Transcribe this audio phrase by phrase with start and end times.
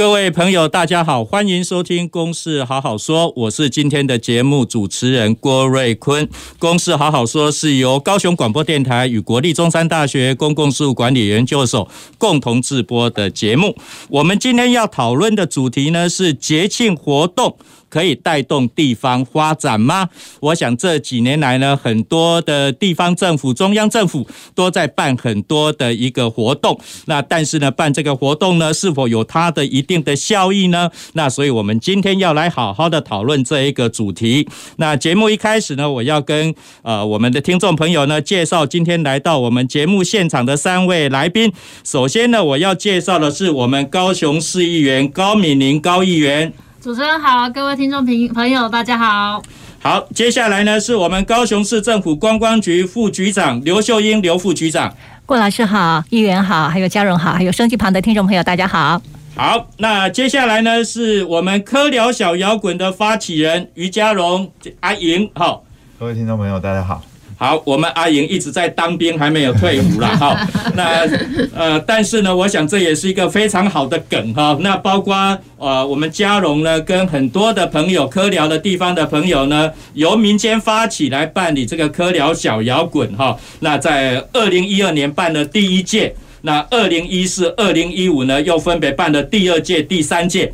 [0.00, 6.26] 各位朋友，大家好，欢迎收听《公事好好说》，我是今天的节目主持人郭瑞坤。
[6.58, 11.86] 《公事好好说》是由高雄广播电台与国立中山大学公共事务管理研究所
[12.16, 13.76] 共同制播的节目。
[14.08, 17.58] 我们今天要讨论的主题呢是节庆活动。
[17.90, 20.08] 可以带动地方发展吗？
[20.40, 26.78] 我想这几年来呢，很多的地方政府、中央政府都在办很多的一个活动。
[27.06, 30.88] 那但是呢，办这个活动呢，是否有它的一定的效益呢？
[31.14, 34.48] 那所以我们今天要来好好的讨论这一个主题。
[34.76, 41.52] 那节目一开始呢，我要跟呃我们的听众朋友呢介绍今天来到我们节目现场的三位来宾。
[41.84, 46.52] 首先呢，我要介绍的是我们高雄市议员高敏玲高议员。
[46.80, 49.42] 主持人好，各位听众朋朋友，大家好。
[49.80, 54.94] 好，接下来呢是我们高雄市政府观光局副局长刘秀英刘副局长。
[55.26, 59.02] 郭老师好，议员好，还有嘉荣好，还有收机旁的听众朋友，大家好。
[59.36, 65.30] 好，那接下来呢是我们科聊小摇滚的发起人于嘉荣阿莹。
[65.34, 65.62] 好，
[65.98, 67.02] 各位听众朋友，大家好。
[67.40, 70.46] 好，我们阿莹一直在当兵，还没有退伍了 哈。
[70.74, 71.08] 那
[71.54, 74.54] 呃，但是呢，我想这也是一个非常好的梗哈。
[74.60, 75.16] 那包括
[75.56, 83.34] 呃，我们嘉荣呢，跟很多的朋友，科聊的地方的朋友呢，由民间发起来办理这个科聊小摇滚哈。
[83.60, 90.52] 那在二零一二年办了第一届，那二零一四、二零一五呢，又分别办了第二届、第三届。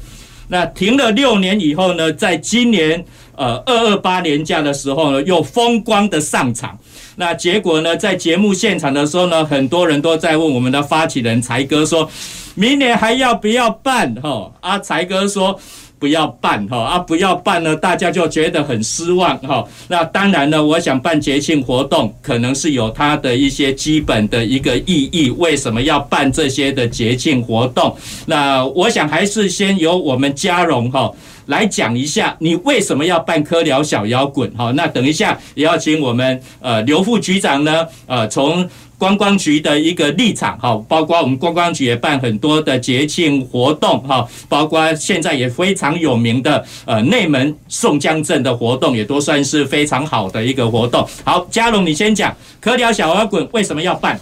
[0.49, 3.05] 那停了六年以后呢，在今年。
[3.39, 6.79] 呃，二二八年假的时候呢，又风光的上场。
[7.17, 12.11] 那结果呢，在节目现场的时候呢，很多人都在问我们的发起人才哥说，
[12.55, 14.15] 明年还要不要办？
[14.23, 15.61] 哈，啊，才哥说
[15.99, 19.65] 不要办，哈，啊，不要办呢，大家就觉得很失望，哈。
[19.89, 25.31] 那当然呢，我想办节庆活动，可能是有它的一些基本的一个意义。
[25.31, 27.97] 为什么要办这些的节庆活动？
[28.27, 31.11] 那我想还是先由我们嘉荣，哈。
[31.47, 34.53] 来讲一下，你为什么要办科聊小摇滚？
[34.57, 38.69] 好，那等一下也要请我们呃刘副局长呢，呃从
[38.99, 51.07] 观光局的一个立场，好，包括我们观光局也办很多的节庆活动，哈，包括现在也非常有名的呃内门送江镇的活动，也都算是非常好的一个活动。
[51.25, 54.19] 好，嘉荣你先讲科聊小摇滚为什么要办？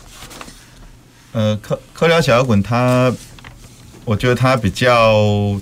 [1.33, 3.15] 呃，科科聊小摇滚，它
[4.05, 5.59] 我觉得它比较。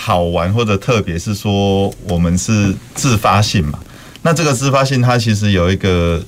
[0.00, 3.80] 好玩或者特别是说，我们是自发性嘛？
[4.22, 6.22] 那这个自发性，它其实有一个，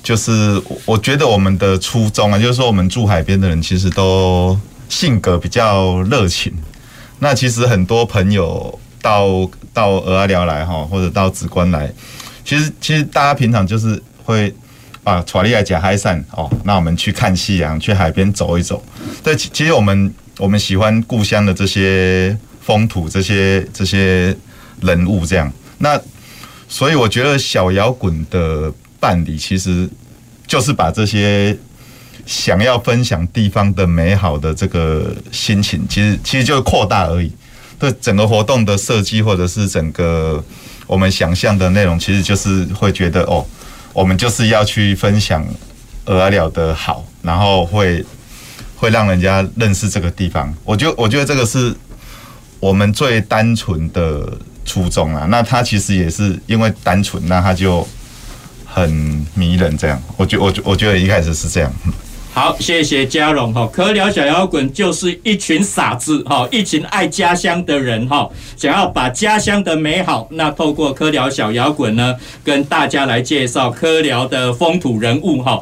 [0.00, 4.56] 就是我觉得我们的初衷啊，就是说我们住海边的人其实都
[4.88, 6.52] 性格比较热情。
[7.18, 11.92] 那其实很多朋友到到鹅阿寮来哈，或者到梓官来，
[12.44, 14.54] 其实其实大家平常就是会
[15.02, 16.48] 啊，带你来吃海产哦。
[16.62, 18.80] 那我们去看夕阳，去海边走一走。
[19.22, 22.38] 对，其实我们我们喜欢故乡的这些。
[22.68, 24.36] 风土这些这些
[24.82, 25.98] 人物这样，那
[26.68, 28.70] 所以我觉得小摇滚的
[29.00, 29.88] 办理其实
[30.46, 31.56] 就是把这些
[32.26, 37.32] 想要分享地方的美好的这个心情，其实其实就是扩大而已。
[37.78, 40.44] 对整个活动的设计或者是整个
[40.86, 43.42] 我们想象的内容，其实就是会觉得哦，
[43.94, 45.42] 我们就是要去分享
[46.04, 48.04] 蚵仔寮的好，然后会
[48.76, 50.54] 会让人家认识这个地方。
[50.64, 51.74] 我觉得我觉得这个是。
[52.60, 57.86] 我们最单纯的初衷啊，那他其实也是因为单纯，那他就
[58.64, 59.76] 很迷人。
[59.78, 61.72] 这样，我觉我觉我觉得一开始是这样。
[62.34, 63.66] 好，谢谢嘉荣哈。
[63.72, 75.60] 科聊小摇滚就是一群傻子哈，一群爱家乡的人哈，想要把家乡的美好，那透过科聊小摇滚呢，跟大家来介绍科聊的风土人物哈。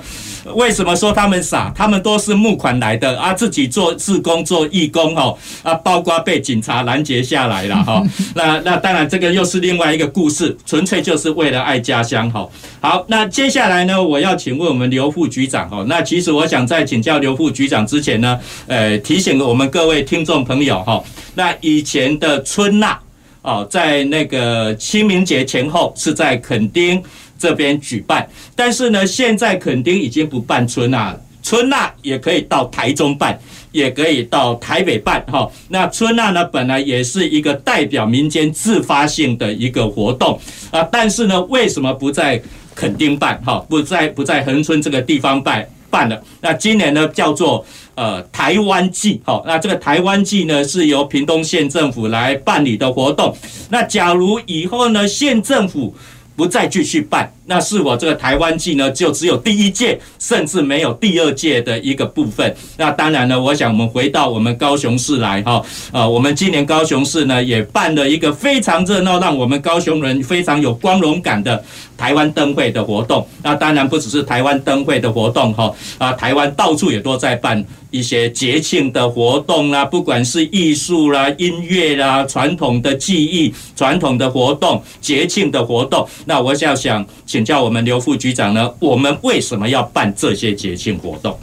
[0.55, 1.73] 为什么说他们傻？
[1.75, 8.03] 他们都是募款来的啊，自己做自工、做义工哈啊，包括被警察拦截下来了哈。
[8.35, 12.49] 那那当然，这个又是另外一个故事，纯粹就是为了爱家乡哈。
[12.81, 15.85] 好，那接下来呢，我要请问我们刘副局长哈。
[15.89, 21.03] 那其实我想在请教刘副局长之前呢，呃，提醒我们各位听众朋友哈，
[21.35, 22.99] 那以前的春娜
[23.43, 27.03] 哦，在那个清明节前后是在垦丁
[27.39, 31.17] 这边举办，但是呢，现在垦丁已经不办春呐。
[31.43, 33.39] 春呐也可以到台中办，
[33.71, 35.49] 也可以到台北办哈。
[35.69, 40.37] 那春呐呢，本来也是一个代表民间自发性的一个活动
[40.73, 42.43] 啊，但是呢，为什么不在
[42.75, 43.65] 垦丁办哈？
[43.69, 46.21] 不在不在恒春这个地方办办了？
[46.41, 49.41] 那今年呢，叫做呃台湾祭哈。
[49.47, 53.33] 那这个台湾祭呢，是由屏东县政府来办理的活动。
[53.71, 55.95] 那假如以后呢，县政府
[56.37, 62.55] 不再继续办，那是我这个台湾季呢，就只有第一届，甚至没有第二届的一个部分。
[62.77, 65.63] 那当然呢，我想我们回到我们高雄市来哈，
[65.93, 71.65] 呃，我们今年高雄市呢也办了一个非常热闹，让我们高雄人非常有光荣感的
[71.97, 73.27] 台湾灯会的活动。
[73.43, 86.07] 那当然不只是台湾灯会的活动哈，啊，台湾到处也都在办一些节庆的活动啦，不管是艺术啦、音乐啦、传统的技艺、传统的活动、节庆的活动。
[86.25, 87.07] 那我想想。
[87.27, 91.37] 请教我们刘副局长呢，我们为什么要办这些节庆活动？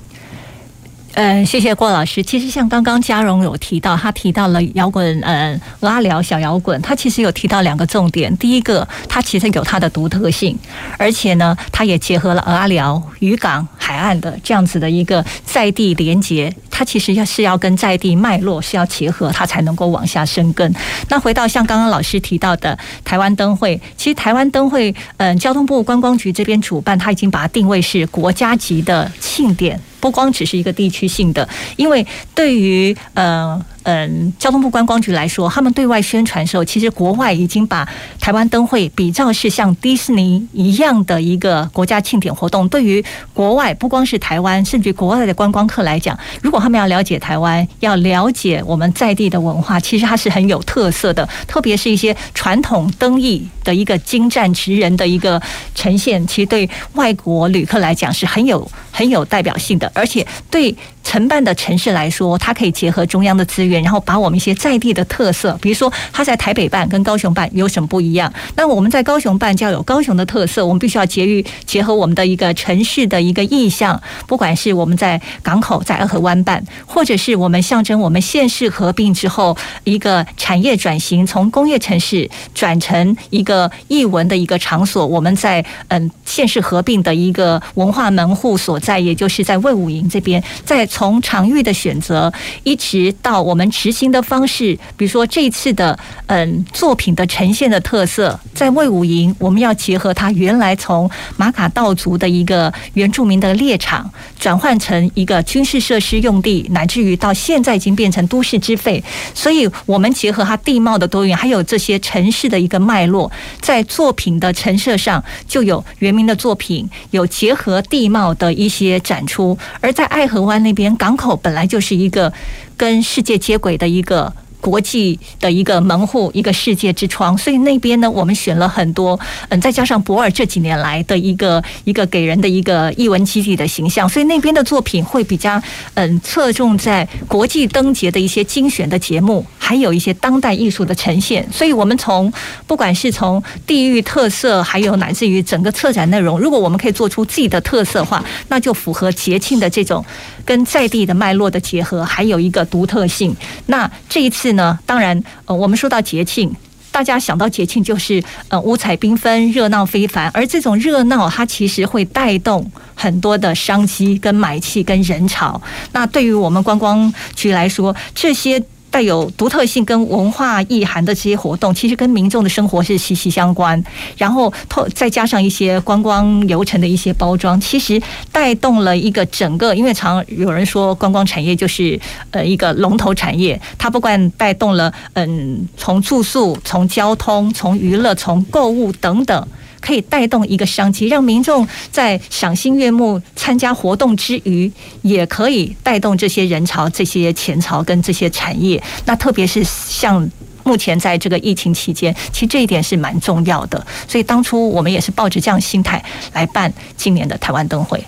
[1.16, 2.24] 嗯，谢谢郭老师。
[2.24, 8.36] 其实像刚刚嘉荣有提到，他提到了摇滚，嗯，蚵仔寮小摇滚，他其实有提到两个重点。
[8.38, 10.58] 第一个，它其实有它的独特性，
[10.98, 16.52] 而且呢，它也结合了蚵仔寮渔港海岸的这样子的一个在地连结。
[16.72, 20.74] 它其实要是要跟在地脉络是要结合，它才能够往下生根。
[21.10, 22.76] 那回到像刚刚老师提到的
[23.06, 29.80] 台湾灯会，其实台湾灯会，嗯，交通部观光局这边主办，它已经把它定位是国家级的庆典。
[30.04, 31.48] 不光只是一个地区性的，
[31.78, 32.06] 因为
[32.36, 33.66] 对于呃。
[33.84, 37.88] 嗯，交通部观光局来说，他们对外宣传的时候，其实国外已经把
[38.20, 42.68] 台湾灯会比照是像迪士尼一样的一个国家庆典活动。
[42.70, 43.04] 对于
[43.34, 51.28] 国外，不光是台湾，甚至国外的观光客来讲，如果他们要了解台湾，要了解我们在地的文化，其实它是很有特色的。
[51.46, 55.42] 特别是一些传统灯艺的一个精湛职人的一个
[55.76, 60.74] 呈现，其实对外国旅客来讲是很有很有代表性的，而且对。
[61.04, 68.34] 承办的城市来说，它可以结合中央的资源，然后把我们一些在地的特色，比如说它在台北办跟高雄办有什么不一样？
[68.56, 90.88] 那我们在高雄办就要有高雄的特色，我们必须要结于结合我们的一个城市的一个意象，不管是我们在港口在二河湾办，或者是我们象征我们县市合并之后一个产业转型，从工业城市转成一个艺文的一个场所，我们在嗯县市合并的一个文化门户所在，也就是在魏武营这边，在。
[90.94, 92.32] 从场域的选择，
[92.62, 95.98] 一直到我们执行的方式，比如说这次的
[96.28, 104.08] 嗯作品的呈现的特色，在魏武营，我们要结合它原来从马卡道族的一个原住民的猎场，
[104.40, 109.04] 转换成一个军事设施用地，乃至于到现在已经变成都市之肺，
[109.34, 120.83] 所以我们结合它地貌的多元，还有这些城市的一个脉络，在作品的陈设上就有原民的作品，有结合地貌的一些展出，而在爱河湾那边。
[120.84, 122.32] 连港口本来就是一个
[122.76, 124.34] 跟世界接轨的一个。
[124.64, 129.20] 国际的一个门户，一个世界之窗，所以那边呢，我们选了很多，
[129.50, 135.62] 嗯，再加上博尔这几年来的一个一个给人的一个艺文基地的形象，所以那边的作品会比较
[135.96, 141.46] 嗯侧重在国际灯节的一些精选的节目，还有一些当代艺术的呈现。
[141.52, 142.32] 所以我们从
[142.66, 150.06] 不管是从地域特色，还有乃至于整个策展内容，如果我们可以做出自己的特色化，那就符合节庆的这种
[150.46, 153.36] 跟在地的脉络的结合，还有一个独特性。
[153.66, 154.54] 那这一次。
[154.54, 156.56] 呢，当然，呃，我们说到节庆，
[156.92, 165.60] 大家想到节庆就是呃五彩缤纷、热闹非凡，而这种热闹它其实会带动很多的商机、跟买气、跟人潮。
[165.94, 168.64] 那对于我们观光区来说，这些。
[168.94, 173.84] 带有独特性跟文化意涵的这些活动，其实跟民众的生活是息息相关。
[174.16, 178.00] 然后，透再加上一些观光流程的一些包装，其实
[178.32, 179.74] 带动了一个整个。
[179.74, 189.48] 因为常有人说，观光产业就是呃一个龙头产业，它不管带动了嗯从住宿、从交通、从娱乐、从购物等等。
[189.84, 194.72] 可以带动一个商机，让民众在赏心悦目参加活动之余，
[195.02, 198.82] 也可以带动这些人潮、这些钱潮跟这些产业。
[199.06, 200.26] 那特别是像
[200.64, 203.86] 目前在这个疫情期间，其实这一点是蛮重要的。
[204.08, 208.02] 所以当初我们也是抱着这样心态来办今年的台湾灯会。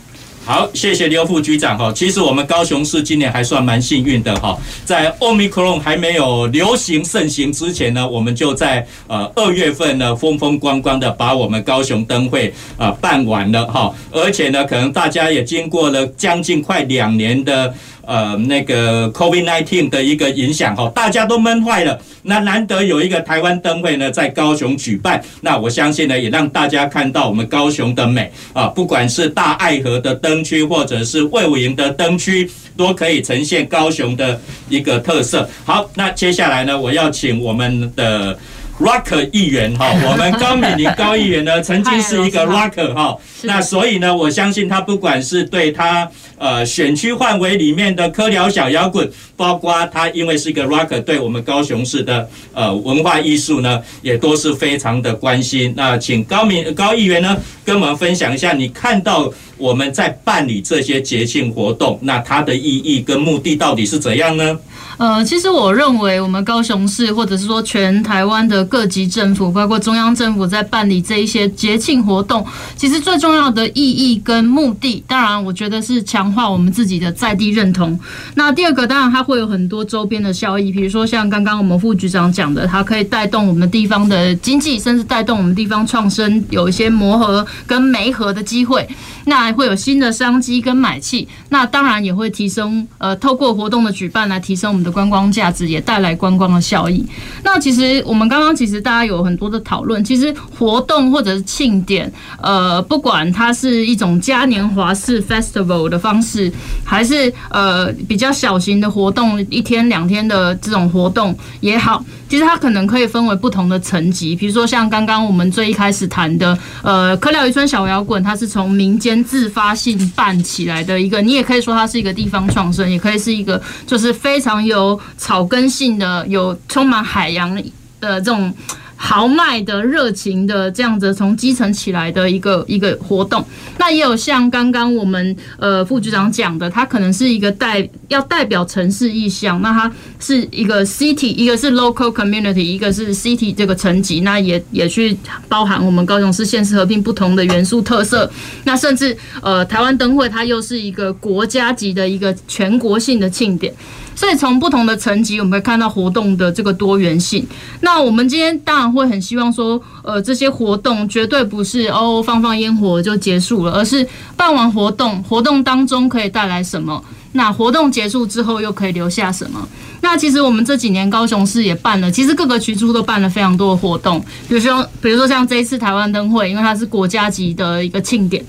[0.45, 1.91] 好，谢谢刘副局长哈。
[1.91, 13.91] 其实我们高雄市今年还算蛮幸运的哈，在奥密克戎还没有流行盛行之前呢，我们就在呃二月份呢风风光光的把我们高雄灯会啊办完了哈。
[14.11, 17.73] 而且呢，可能大家也经过了将近快两年的。
[18.07, 21.99] 呃那个 COVID-19 的一个影响哈，大家都闷坏了。
[22.23, 35.47] 那难得有一个台湾灯会呢，在高雄举办，那我相信呢，也让大家看到我们高雄的美啊，不管是大爱河的灯区，或者是卫武营的灯区，都可以呈现高雄的一个特色。
[35.63, 38.37] 好，那接下来呢，我要请我们的。
[38.79, 55.73] Rocker 议员哈， 我们高敏玲高议员呢，曾经是一个 Rocker 哈，那所以呢，我相信他不管是对他呃选区范围里面的科聊小摇滚，包括他因为是一个 Rocker，对我们高雄市的呃文化艺术呢，也都是非常的关心。
[55.77, 64.57] 那请高敏高议员呢，跟我们分享一下，你看到我们在办理这些节庆活动，那它的意义跟目的到底是怎样呢？
[64.97, 72.45] 呃，其实我认为我们高雄市，或者是说全台湾的各级政府，包括中央政府，在办理这一些节庆活动，
[72.77, 77.99] 其实最重要的意义跟目的，当然我觉得是强化我们自己的在地认同。
[78.35, 88.87] 那第二个，当然它会有很多周边的效益，比如说像刚刚我们副局长讲的，它可以带动我们地方的经济，甚至带动我们地方创生，有一些磨合跟媒合的机会。
[89.25, 97.05] 那还会有新的商机跟买气，那当然也会提升，呃，透过活动的举办来提升我们的观光价值，也带来观光的效益。
[97.43, 102.11] 那其实我们刚刚其实大家有很多的讨论，其实活动或者是庆典，
[102.41, 106.51] 呃，不管它是一种嘉年华式 festival 的方式，
[106.83, 112.03] 还是呃比较小型的活动，一天两天的这种活动也好。
[112.27, 127.53] 其实它可能可以分为不同的层级，比如说像刚刚我们最一开始谈的，呃，科廖渔村小摇滚，它是从民间自发性办起来的一个，你也可以说它是一个地方创生，也可以是一个就是非常有草根性的，有充满海洋
[127.99, 128.53] 的这种。
[128.95, 133.45] 豪迈的、热情的这样子从基层起来的一个一个活动，
[133.77, 148.29] 那也有像刚刚我们呃副局长讲的，它可能是一个代要代表城市意向，那它是一个 city，一个是 local community，一个是 city 这个层级，那也也去包含我们高雄市县市合并不同的元素特色，
[148.63, 153.73] 那甚至呃台湾灯会它又是一个国家级的一个全国性的庆典。
[154.17, 157.45] 所以从不同的层级，我们会看到活动的这个多元性。
[157.81, 167.03] 那我们今天当会很希望说，呃，这些活动绝对不是哦放放烟火就结束了，而是办完活动，活动当中可以带来什么？
[167.33, 169.67] 那活动结束之后又可以留下什么？
[170.01, 178.45] 那其实我们这几年高雄市也办了，其实各个区处都办了非常多的活动，比如说，比如说像这一次台湾灯会，因为它是国家级的一个庆典。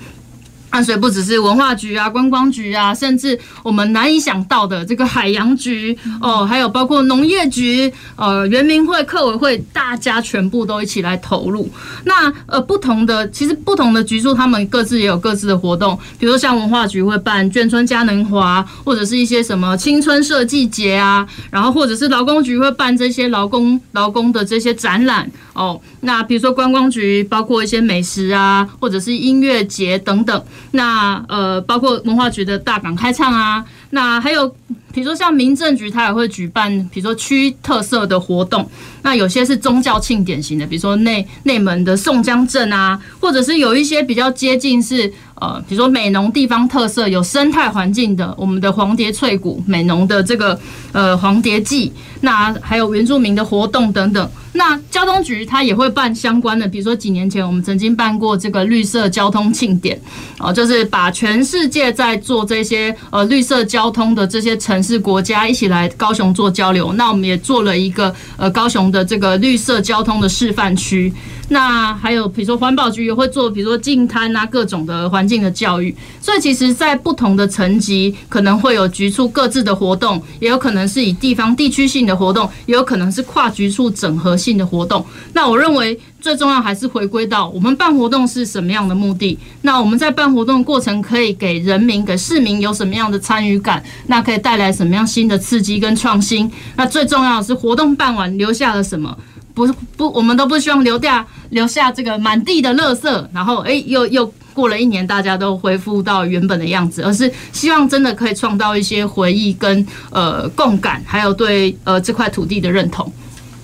[0.70, 11.70] 淡水不只是文化局啊、观光局啊，甚至我们难以想到的这个海洋局哦，还有包括农业局、呃、原民会、客委会，大家全部都一起来投入。
[12.04, 25.80] 那呃，不同的其实不同的局处，他们各自也有各自的活动，比如说像文化局会办眷村嘉年华，或者是一些什么青春设计节啊，然后或者是劳工局会办这些劳工劳工的这些展览哦。
[26.02, 30.44] 那比如说观光局，包括一些美食啊，或者是音乐节等等。
[30.72, 34.54] 那呃，包括文化局的大港开唱啊，那还有
[34.96, 38.66] 比如说像民政局，它也会举办，比如说区特色的活动。
[39.02, 50.58] 那有些是宗教庆典型的，比如说内内门的宋江镇啊，或者是有一些比较接近是呃，比如说美浓地方特色有生态环境的，我们的黄蝶翠谷美浓的这个
[50.92, 54.30] 呃黄蝶季，那还有原住民的活动等等。
[54.54, 60.00] 那交通局它也会办相关的，比如说几年前我们曾经办过这个绿色交通庆典，
[60.38, 66.92] 哦，就是把全世界在做这些呃绿色交通的这些城是国家一起来高雄做交流。
[66.92, 71.12] 那我们也做了一个呃高雄的这个绿色交通的示范区。
[71.48, 75.94] 那还有比如说环保局也会做，比如说净滩啊各种的环境的教育。
[76.20, 85.04] 所以其实，在不同的层级，可能会有局处各自的活动，也有可能是以地方地区性的活动，也有可能是跨局处整合性的活动。
[85.32, 89.38] 那我认为最重要还是回归到我们办活动是什么样的目的。
[89.62, 93.82] 那我们在办活动的过程可以给人民、给市民有什么样的参与感？
[94.06, 96.50] 那可以带来什么样新的刺激跟创新？
[96.76, 99.16] 那最重要的是活动办完留下了什么？
[99.54, 113.10] 不不，我们都不希望留下留下这个满地的垃圾，然后诶，又又过了一年，大家都恢复到原本的样子，而是希望真的可以创造一些回忆跟呃共感，还有对呃这块土地的认同。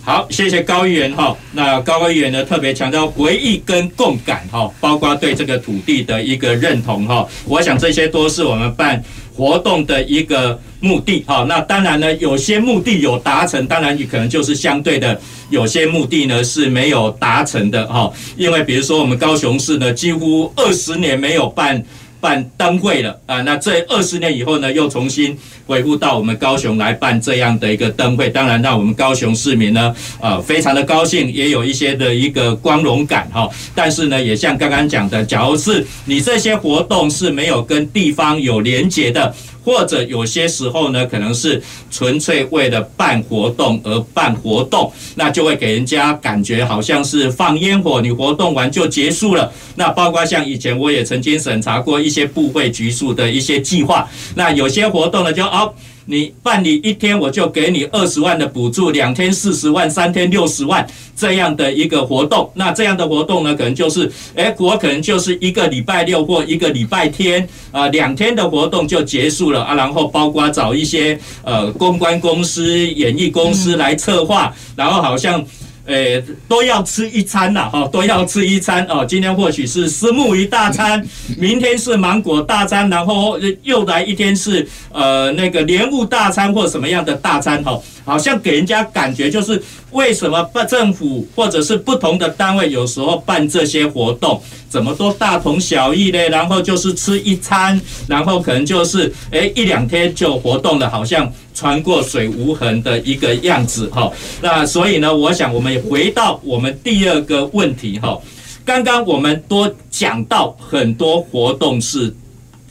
[0.05, 1.37] 好，谢谢高议员哈。
[1.53, 7.25] 那高议员呢特别强调回忆跟共感哈，包括对这个土地的一个认同哈。
[7.47, 9.01] 我想这些都是我们办
[9.33, 11.47] 活动的一个目的哈。
[11.49, 15.21] 那当然呢，有些目的有达成，当然你可能就是相对的。
[15.51, 21.81] 有些目的呢是没有达成的哈，因为比如说我们高雄市呢几乎二十年没有办
[22.23, 23.43] 办灯会了啊。
[23.43, 25.37] 那这二十年以后呢，又重新
[25.67, 33.51] 恢复到我们高雄来办这样的一个灯会，当然让我们高雄市民呢，呃，非常的高兴，也有一些的一个光荣感哈。
[33.75, 39.35] 但是呢，也像刚刚讲的，假如是你这些活动是没有跟地方有连结的。
[39.65, 49.53] 或者有些时候呢，可能是纯粹为了办活动而办活动，那就会给人家感觉好像是放烟火，你活动完就结束了。
[49.77, 55.73] 那包括像以前我也曾经审查过一些部会局处的一些计划，那有些活动呢就哦。
[56.07, 62.51] 你办理一天，我就给你二十万的补助；两天四十万，三天六十万这样的一个活动。
[62.55, 69.75] 那这样的活动呢，可能就是，诶，我可能就是一个礼拜六或一个礼拜天，啊，两天的活动就结束了啊。
[69.75, 75.45] 然后包括找一些呃公关公司、演艺公司来策划，然后好像。
[75.87, 79.05] 诶，都要吃一餐呐，哈，都要吃一餐哦。
[79.05, 81.05] 今天或许是石目鱼大餐，
[81.37, 96.29] 明天是芒果大餐，然后又来一天是呃那个莲雾大餐或什么样的大餐，哈，好像给人家感觉就是为什么政府或者是不同的单位有时候办这些活动，怎么都大同小异嘞？
[96.29, 101.33] 然后就是吃一餐，然后可能就是诶一两天就活动了，好像。
[101.55, 108.19] 穿过水无痕的一个样子哈，那所以呢，我想我们回到我们第二个问题哈。
[108.65, 112.13] 刚刚我们多讲到很多活动是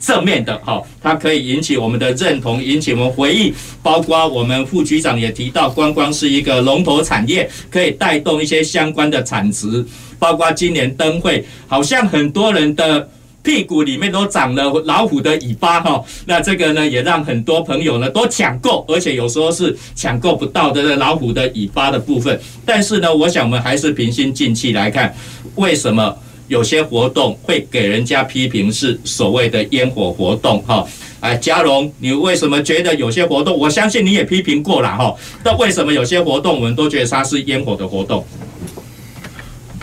[0.02, 3.54] 正面的哈，它可以引起我们的认同，引起我们回忆。
[3.82, 9.86] 包括我们副局长也提到，观光是一个龙头产业，可以带动一些相关的产值。
[10.18, 13.08] 包括今年灯会，好像很多人的。
[13.44, 22.40] 屁股里面都长了老虎的尾巴哈，那这个呢也让很多朋友呢都抢购，而且有时候是抢购不到的老虎的尾巴的部分。
[22.64, 25.12] 但是呢，我想我们还是平心静气来看，
[25.56, 26.16] 为什么
[26.48, 30.86] 有些活动会给人家批评是所谓的烟火活动哈？
[31.20, 33.56] 哎，嘉荣，你为什么觉得有些活动？
[33.56, 35.14] 我相信你也批评过了哈。
[35.44, 38.24] 那为什么有些活动我们都觉得它是烟火的活动？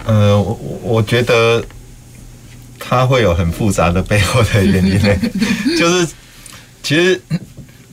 [0.06, 1.64] 呃，我我觉得。
[2.82, 5.16] 它会有很复杂的背后的原因呢，
[5.78, 6.08] 就是
[6.82, 7.22] 其实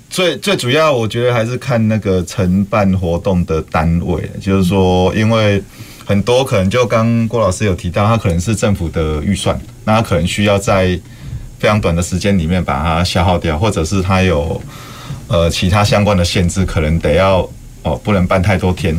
[0.09, 5.61] 最最主要，我觉得还是看那个承办活动的单位，就是说，因为
[6.07, 10.99] 很多可能就刚郭老师有提到，他可能是政府的预算，那他可能需要在
[11.59, 14.59] 非常短的时间里面把它消耗掉，或者是他有
[15.28, 17.47] 呃其他相关的限制，可能得要
[17.83, 18.97] 哦不能办太多天，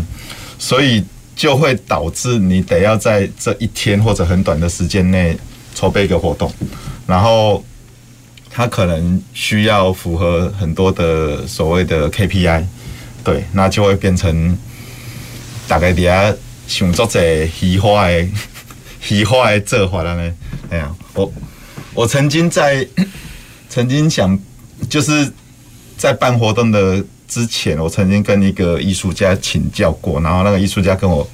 [0.60, 1.04] 所以
[1.36, 5.36] 就会导致你得要在这一天或者很短的时间内。
[5.78, 6.52] 筹备一个活动，
[7.06, 7.64] 然后
[8.50, 12.66] 他可能需要符合很多的所谓的 KPI，
[13.24, 14.58] 对，那就会变成
[15.68, 16.34] 大概底下
[16.68, 18.28] 想做者虚华的
[19.00, 20.34] 虚华的做法了呢。
[20.70, 21.34] 哎呀，我
[21.94, 22.86] 我曾经在
[23.70, 24.38] 曾经想
[24.90, 25.32] 就是
[25.98, 31.28] 在办活动的之前，我曾经跟一个艺术家请教过，然后那个艺术家跟我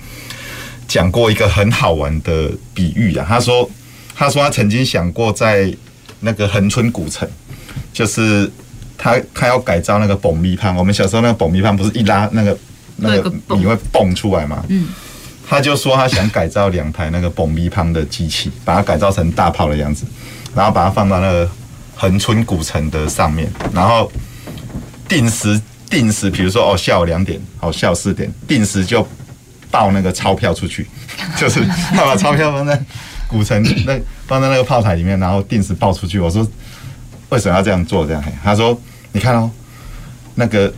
[0.87, 3.69] 讲过一个很好玩的比喻啊，他说。
[4.15, 5.73] 他说他曾经想过在
[6.19, 7.27] 那个恒春古城，
[7.91, 8.49] 就是
[8.95, 10.75] 他他要改造那个蹦米香。
[10.75, 12.55] 我们小时候那个蹦米香不是一拉那个
[12.97, 14.63] 那个米会蹦出来嘛？
[14.69, 14.87] 嗯，
[15.47, 20.05] 他就说他想改造两台那个爆米香的机器，把它改造成大炮的样子，
[20.55, 21.49] 然后把它放到那个
[21.95, 24.11] 恒春古城的上面，然后
[25.07, 29.07] 定时定时，比如说哦下午两点，哦下午四点，定时就
[29.69, 30.87] 报那个钞票出去，
[31.37, 32.81] 就是他把钞票放在。
[33.25, 36.19] 古城那放在那个炮台里面，然后定时报出去。
[36.19, 36.47] 我说
[37.29, 38.05] 为什么要这样做？
[38.05, 38.79] 这样，他说
[39.11, 39.49] 你看哦，
[40.35, 40.71] 那个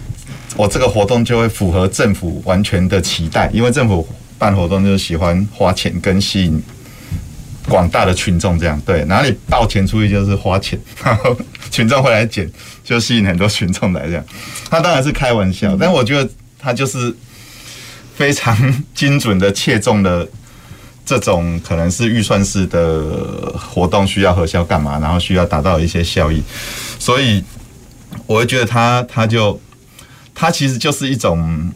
[0.56, 6.62] 我这个活动就会符合政府完全的期待，因为政府办活动就是喜欢花钱跟吸引
[7.68, 8.58] 广大的群众。
[8.60, 11.38] 这样对，哪里报钱出去就是花钱，然 后
[11.72, 12.50] 群众会来捡，
[12.84, 14.26] 就吸引很多群众来这样。
[14.70, 17.16] 他当然是开玩笑，但我觉得他就是
[18.16, 20.28] 非常精准的切中了。
[21.08, 24.98] 这种可能是预算式的活动，需要核销干嘛？
[24.98, 26.42] 然后需要达到一些效益，
[26.98, 27.44] 所以
[28.26, 29.62] 我会觉得他他就
[30.34, 31.72] 他其实就是一种，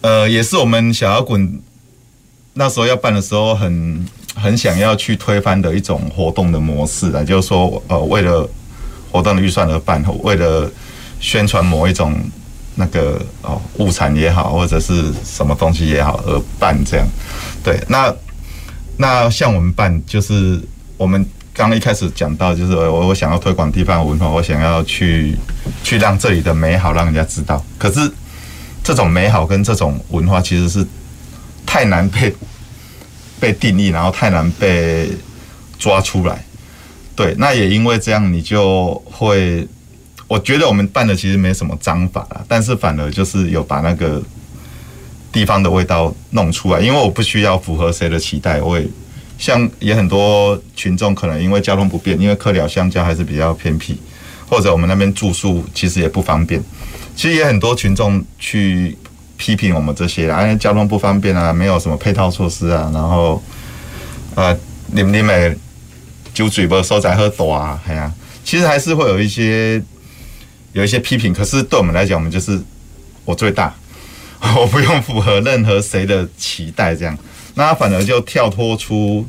[0.00, 1.60] 呃，也是我们小摇滚
[2.54, 8.48] 那时候要办的时候很很想要去推翻的一种活动的模式啊，就是说，呃，为了
[9.10, 10.70] 活动的预算而办，为了
[11.20, 12.14] 宣传某一种
[12.76, 17.06] 那个哦物产也好，或者是什么东西也好而办这样。
[17.64, 18.14] 对，那
[18.96, 20.60] 那像我们办，就是
[20.96, 25.36] 我们刚刚一开始讲到，就是我我想要推广地方文化，我想要去
[25.82, 27.64] 去让这里的美好让人家知道。
[27.76, 28.08] 可是
[28.88, 30.82] 这种美好跟这种文化其实是
[31.66, 32.34] 太难被
[33.38, 35.10] 被定义，然后太难被
[35.78, 36.42] 抓出来。
[37.14, 39.68] 对，那也因为这样，你就会，
[40.26, 44.22] 我觉得我们办的其实没什么章法啦，但是反而就是有把那个
[45.30, 48.88] 地方的味道弄出来，因为我不需要符合谁的期待，我也
[49.36, 54.00] 像也很多群众可能因为交通不便，因为客寮乡郊还是比较偏僻，
[54.48, 56.58] 或者我们那边住宿其实也不方便，
[57.18, 58.96] 其实也很多群众去
[59.36, 63.42] 批评我们这些啊，因为交通不方便啊，没有什么配套措施啊，然后
[64.36, 65.58] 呃，你们你们。
[66.34, 68.12] 酒嘴巴收窄喝多啊，哎呀，
[68.44, 69.82] 其实还是会有一些
[70.72, 72.60] 有一些批评，可是对我们来讲，我们就是
[73.24, 73.74] 我最大，
[74.56, 77.18] 我不用符合任何谁的期待，这样，
[77.54, 79.26] 那反而就跳脱出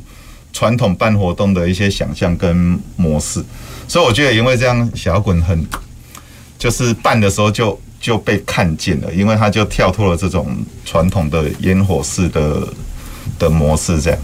[0.52, 3.42] 传统办活动的一些想象跟模式，
[3.88, 5.66] 所以我觉得，因为这样，小滚很
[6.60, 10.46] 就是办的时候就就被看见了，因为他就跳脱了这种
[10.84, 12.68] 传统的烟火式的
[13.38, 14.18] 的模式，这样。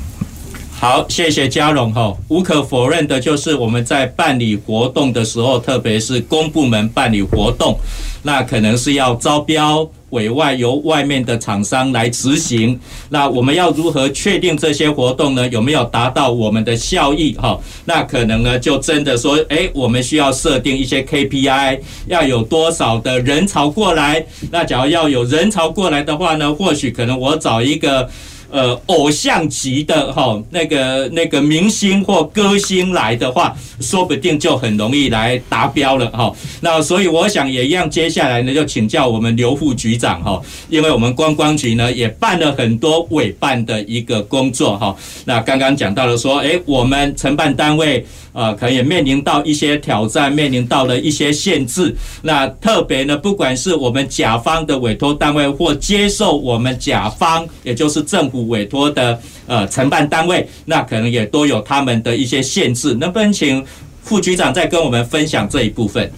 [0.78, 2.14] 好，谢谢嘉荣哈。
[2.28, 7.78] 无可否认的就是我们在办理活动的时候，特别是公部门办理活动，
[8.22, 12.78] 那可能是要招标委外，由外面的厂商来执行。
[13.08, 15.48] 那我们要如何确定这些活动呢？
[15.48, 17.58] 有没有达到我们的效益哈？
[17.84, 24.24] 那可能呢，就真的说，诶，我们需要设定一些 KPI，要有多少的人潮过来。
[24.50, 28.08] 那假如要有人潮过来的话呢，或许可能我找一个。
[28.50, 36.32] 呃，偶像级的哈，那个那个明星或歌星来的话，说不定就很容易来达标了哈。
[36.60, 44.94] 那所以我想也一样，接下来呢就请教我们刘副局长哈，因为我们观光局呢也办了很多委办的一个工作哈。
[45.24, 48.04] 那刚刚讲到了说，诶，我们承办单位。
[48.36, 51.96] 呃，可能也面临到一些挑战，面临到了一些限制。
[52.20, 62.92] 那特别呢，不管是我们甲方的委托单位，或接受我们甲方，也就是政府委托的呃承办单位，那可能也都有他们的一些限制。
[62.96, 63.64] 能不能请
[64.02, 66.12] 副局长再跟我们分享这一部分？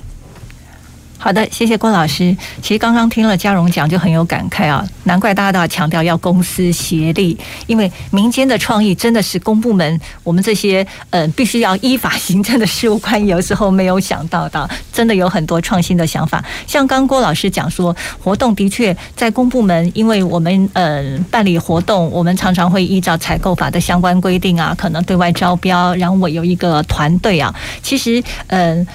[1.20, 2.34] 好的，谢谢郭老师。
[2.62, 16.42] 其实刚刚听了嘉荣讲，就很有感慨啊，难怪大家都要强调要公私协力，因为民间的创意真的是公部门我们这些呃必须要依法行政的事务官有时候没有想到的，真的有很多创新的想法。
[16.68, 27.52] 像刚郭老师讲说，活动的确在公部门，因为我们呃办理活动，我们常常会依照采购法的相关规定啊，可能对外招标，然后我有一个团队啊，
[27.82, 28.78] 其实嗯。
[28.78, 28.86] 呃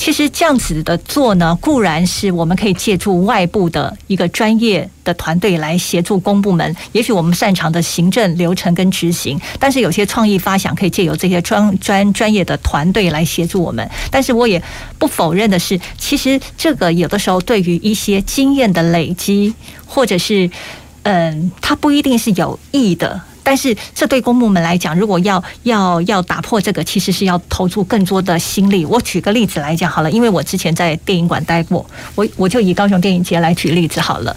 [0.00, 13.86] 其实这样子的做呢，固然是我们可以借助外部的一个专业的团队来协助公部门，也许我们擅长的行政流程跟执行，但是有些创意发想可以借由这些专专专业的团队来协助我们。
[14.10, 14.62] 但是我也
[14.98, 19.52] 不否认的是，其实这个有的时候对于一些经验的累积，
[19.84, 20.50] 或者是
[21.02, 23.20] 嗯，它不一定是有益的。
[23.42, 28.84] 但是，这对公部门来讲，如果要要要打破这个，其实是要投注更多的心力。
[28.84, 34.36] 我举个例子来讲好了，因为我之前在电影馆待过，我我就以高雄电影节来举例子好了。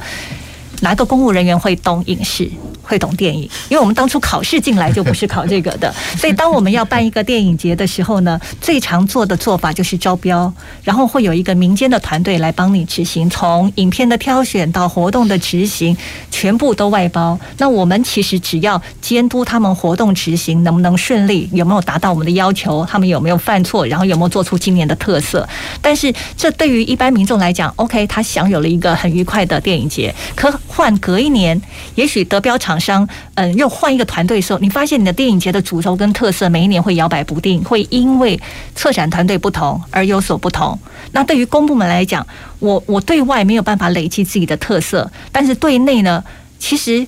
[0.82, 2.50] 哪个公务人员会懂影视？
[2.84, 15.96] 会懂电影，因为我们当初考试进来就不是考这个的， 所以当我们要办一个电影节的时候呢，最常做的做法就是招标，然后会有一个民间的团队来帮你执行，从影片的挑选到活动的执行，
[16.30, 17.40] 全部都外包。
[17.58, 25.48] 那我们其实只要监督他们活动执行能不能顺利，有没有达到我们的要求，他们有没有犯错，然后有没有做出今年的特色。
[25.82, 31.60] 但是这对于一般民众来讲，OK，他享有了一个很愉快的电影节，可换隔一年，
[31.96, 32.73] 也许得标场。
[32.74, 38.40] 厂商，嗯，又换一个团队的时候，你发现你的电影节的主轴跟特色每一年会摇摆不定，会因为
[38.74, 40.78] 策展团队不同而有所不同。
[41.12, 42.26] 那对于公部门来讲，
[42.60, 46.24] 我我对外没有办法累积自己的特色，但是对内呢，
[46.58, 47.06] 其实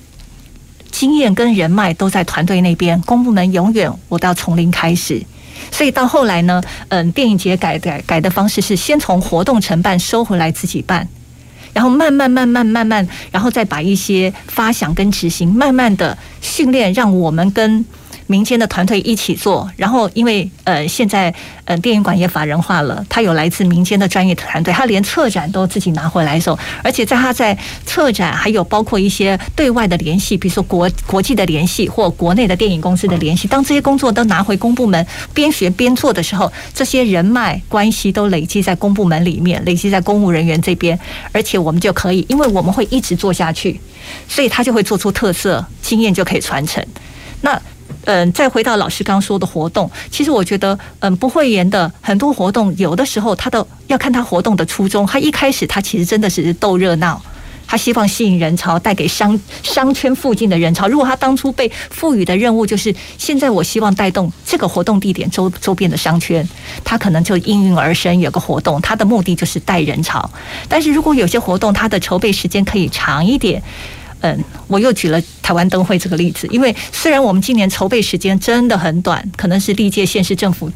[0.92, 3.00] 经验跟人脉都在团队那边。
[3.02, 5.20] 公部门永远我都要从零开始，
[5.72, 11.08] 所以到后来呢，嗯，电影节改改改的方式是先从活动承办收回来自己办。
[11.76, 17.84] 然后慢慢慢慢慢慢，然后再把一些发想跟执行，慢慢的训练，让我们跟。
[18.26, 21.32] 民间的团队一起做，然后因为呃现在
[21.64, 40.98] 呃电影馆也法人化了，他有来自民间的专业团队，他连策展都自己拿回来手，而且在他在策展还有包括一些对外的联系，比如说国国际的联系或国内的电影公司的联系，当这些工作都拿回公部门边学边做的时候，这些人脉关系都累积在公部门里面，累积在公务人员这边，
[41.32, 43.80] 而且我们就可以，因为我们会一直做下去，
[44.28, 46.84] 所以他就会做出特色，经验就可以传承。
[47.42, 47.60] 那。
[48.06, 55.04] 嗯，再回到老师刚说的活动，其实我觉得，嗯，不会言的很多活动，有的时候他的要看他活动的初衷。
[55.04, 57.20] 他一开始他其实真的是逗热闹，
[57.66, 60.86] 他希望吸引人潮，带给商商圈附近的人潮。
[60.86, 66.48] 如果他当初被赋予的任务就是现在我希望带动这个活动地点周周边的商圈，
[66.84, 70.30] 他可能就应运而生有个活动，他的目的就是带人潮。
[70.68, 73.60] 但是如果有些活动它的筹备时间可以长一点，
[74.20, 80.70] 嗯，我又举了台湾灯会这个例子，因为虽然我们今年筹备时间真的很短，可能是历届县市政府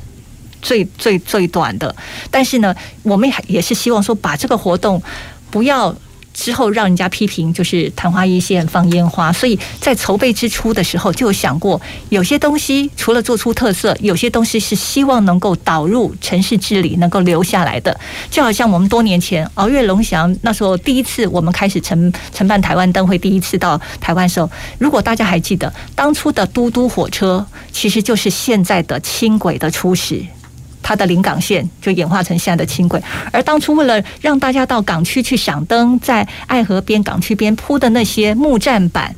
[0.61, 1.95] 最最最短的，
[2.31, 5.03] 但是呢，我们也是希望说把这个活动
[5.51, 5.95] 不要。
[6.41, 17.95] 之后让人家批评，就是昙花一现放烟花，所以在筹备之初的时候就有想过，有些东西除了做出特色，有些东西是希望能够导入城市治理，能够留下来的。
[18.31, 30.25] 就好像我们多年前鳌月龙祥那时候第一次我们开始承承办台湾灯会，第一次到台湾的时候，如果大家还记得，当初的嘟嘟火车其实就是现在的轻轨的初始。
[30.83, 39.15] 它的临港线就演化成现在的轻轨，而当初为了让大家到港区去赏灯，在爱河边、港区边铺的那些木栈板，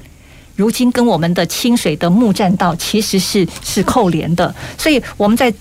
[0.56, 4.54] 如今跟我们的清水的木栈道其实是是扣连的。
[4.76, 5.52] 所以我们在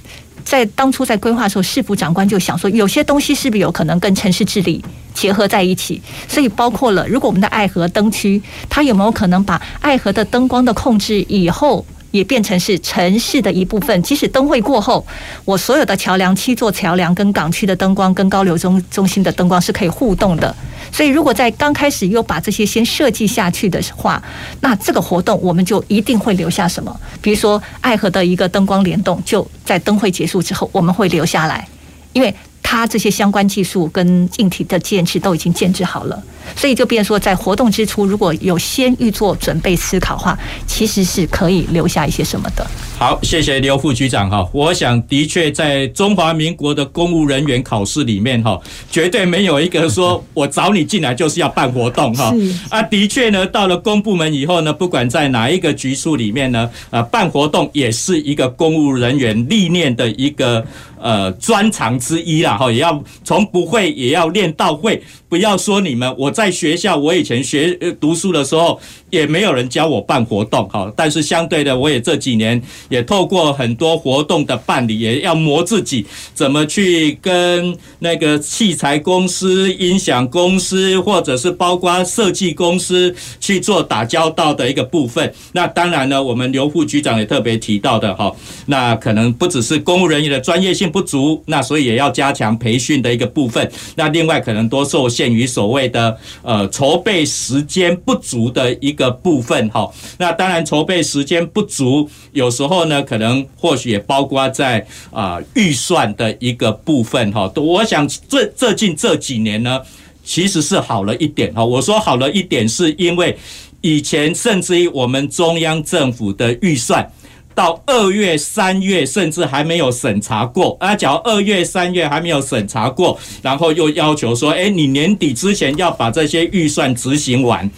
[0.43, 4.83] 在当初在规划的时候，市府长官就想说，有些东西是不是有可能跟城市治理
[5.13, 6.01] 结合在一起？
[6.27, 11.85] 所以包括了，如果我们的爱河灯区，它有没有可能把爱河的灯光的控制以后？
[12.11, 14.01] 也变成是城市的一部分。
[14.03, 15.05] 即使灯会过后，
[15.43, 20.55] 我所有的桥梁、七座桥梁跟港区的灯光、跟高流中中心的灯光是可以互动的。
[20.91, 24.21] 所以，如果在刚开始又把这些先设计下去的话，
[24.59, 26.93] 那这个活动我们就一定会留下什么？
[27.21, 31.65] 比如说，爱河的一个灯光联动，就在灯会结束之后，我们会留下来，
[32.11, 36.21] 因为它这些相关技术跟硬体的建设都已经建置好了。
[36.55, 42.65] 所以就变说，在活动之初，如果有先预做准备思考的话，其实是可以留下一些什么的。
[42.97, 44.47] 好，谢谢刘副局长哈。
[44.53, 48.59] 我想的确在中华民国的公务人员考试里面哈，
[48.91, 52.31] 绝对没有一个说我找你进来就是要办活动哈。
[52.69, 60.63] 啊，的确呢，到了公部门以后呢，不管在哪一个局处里面呢，呃，办活动也是一个公务人员历练的一个
[60.99, 62.71] 呃专长之一啦哈。
[62.71, 66.49] 也要从不会也要练到会，不要说你们我在。
[66.61, 70.91] 学校，我以前学读书的时候，也没有人教我办活动哈。
[70.95, 85.33] 但是相对的，我也这几年也透过很多活动的办理，也要磨自己怎么去跟那个器材公司、音响公司，或者是包括设计公司去做打交道的一个部分。
[85.53, 88.31] 那当然呢，我们刘副局长也特别提到的哈，
[88.67, 93.71] 那可能不只是公务人员的专业性不足，那所以也要加强培训的一个部分。
[93.95, 96.17] 那另外可能多受限于所谓的。
[96.41, 107.51] 呃，筹备时间不足的一个部分哈，那当然筹备时间不足，有时候呢，可能或许也包括在啊预算的一个部分哈。
[107.55, 109.79] 我想这最近这几年呢，
[110.23, 111.63] 其实是好了一点哈。
[111.63, 113.37] 我说好了一点，是因为
[113.81, 117.11] 以前甚至于我们中央政府的预算。
[117.53, 120.95] 到二月、三月，甚至还没有审查过啊！
[120.95, 127.69] 假如二月、三月还没有审查过，然后又要求说：“哎，你年底之前要把这些预算执行完。”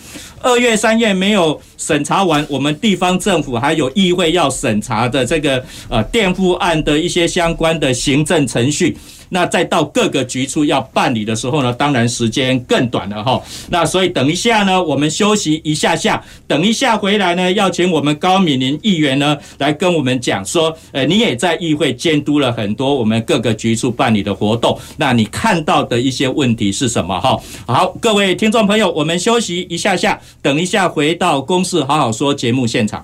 [0.41, 8.97] 二月、三月没有审查完，我们地方政府还有议会要审查的这个呃垫付案的一些相关的行政程序。
[9.33, 13.41] 那再到各个局处要办理的时候呢，当然时间更短了哈。
[13.69, 27.35] 那所以等一下呢，我们休息一下下，等一下回来呢，要请我们高敏玲议员呢来跟我们讲说，呃，你也在议会监督了很多我们各个局处办理的活动，那你看到的一些问题是什么哈？
[27.65, 33.03] 好，各位听众朋友，我们休息一下下，等一下回到公事好好说节目现场。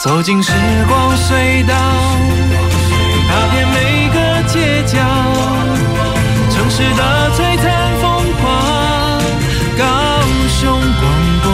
[0.00, 0.52] 走进时
[0.86, 2.27] 光隧道。
[6.68, 9.22] 城市的璀璨风光，
[9.78, 9.84] 高
[10.60, 11.02] 雄广
[11.42, 11.50] 播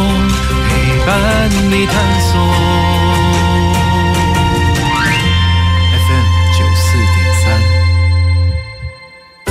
[0.68, 2.33] 陪伴你探索。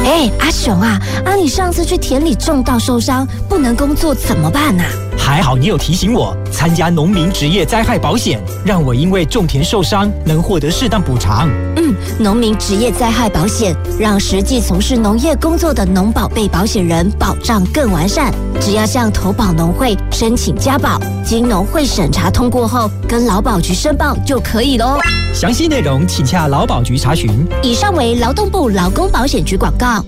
[0.03, 4.83] 哎，阿雄啊，啊，你上次去田里种稻受伤，不能工作怎么办呢？
[5.17, 11.49] 还好你有提醒我参加农民职业灾害保险，让我因为种田受伤能获得适当补偿。
[11.77, 18.33] 嗯，农民职业灾害保险让实际从事农业工作的农保被保险人保障更完善。
[18.59, 24.99] 只要向投保农会申请加保，经农会审查通过后，跟劳保局申报就可以喽。
[25.33, 27.45] 详细内容请洽劳保局查询。
[27.63, 30.03] 以上为劳动部劳工保险局广告。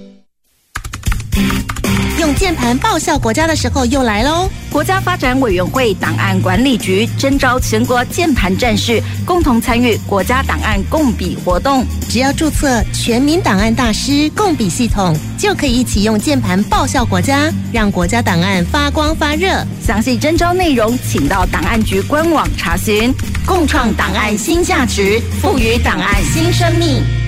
[2.36, 4.50] 键盘报效国家的时候又来喽！
[4.70, 11.86] 国家发展委员会档案管理局征召全国键盘战士，共同参与国家档案共笔活动。
[12.10, 19.50] 只要注册全民档案大师共笔系统，就可以一起用键盘报效国家，让国家档案发光发热。
[19.82, 23.14] 详细征召内容，请到档案局官网查询。
[23.46, 27.25] 共创档案新价值，赋予档案新生命。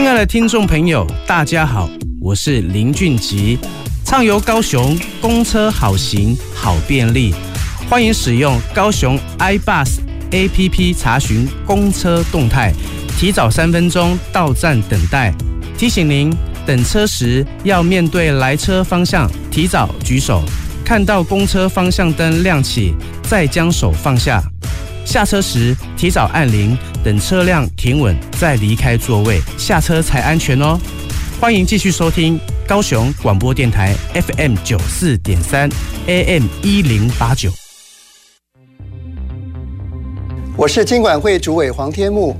[0.00, 1.86] 亲爱的听众朋友，大家好，
[2.22, 3.58] 我是林俊吉，
[4.02, 7.34] 畅游高雄，公车好行好便利，
[7.86, 9.98] 欢迎使用高雄 iBus
[10.30, 12.72] APP 查询公车动态，
[13.18, 15.34] 提早三分钟到站等待。
[15.76, 16.34] 提醒您，
[16.64, 20.42] 等车时要面对来车方向，提早举手。
[20.82, 24.42] 看到公车方向灯亮起，再将手放下。
[25.04, 30.78] 下车时提早按铃，等车辆停稳再离开座位，下车才安全哦。
[31.40, 35.66] 欢迎继续收听高雄广播电台 FM 九四点三
[36.06, 37.50] AM 一零八九。
[40.58, 42.36] 我是金管会主委黄天木。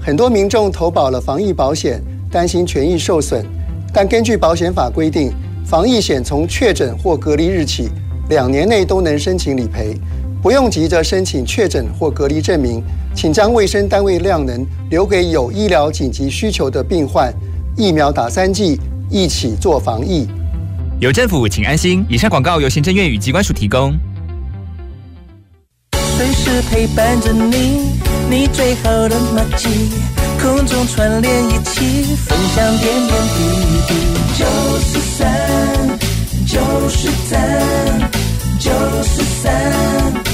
[0.00, 2.00] 很多民众投保了防疫保险，
[2.30, 3.44] 担心权益受损，
[3.92, 5.32] 但根据保险法规定。
[5.66, 7.88] 防疫险从确诊或隔离日起，
[8.28, 9.98] 两年内都能申请理赔，
[10.44, 12.84] 不用急着申请确诊或隔离证明，
[13.16, 17.32] 请将卫生单位量能留给有医疗紧急需求的病患，
[17.78, 18.78] 疫苗打三剂，
[19.08, 20.28] 一起做防疫。
[21.00, 22.04] 有政府，请安心。
[22.10, 23.98] 以上广告由行政院与机关署提供。
[26.14, 27.94] 随时陪伴着你，
[28.28, 29.88] 你最好的默契，
[30.38, 33.40] 空中串联一起，分享点点滴
[33.88, 33.94] 滴。
[34.36, 34.44] 九
[34.80, 35.98] 四三，
[36.46, 38.10] 九十三，
[38.58, 38.70] 九
[39.02, 40.33] 十三。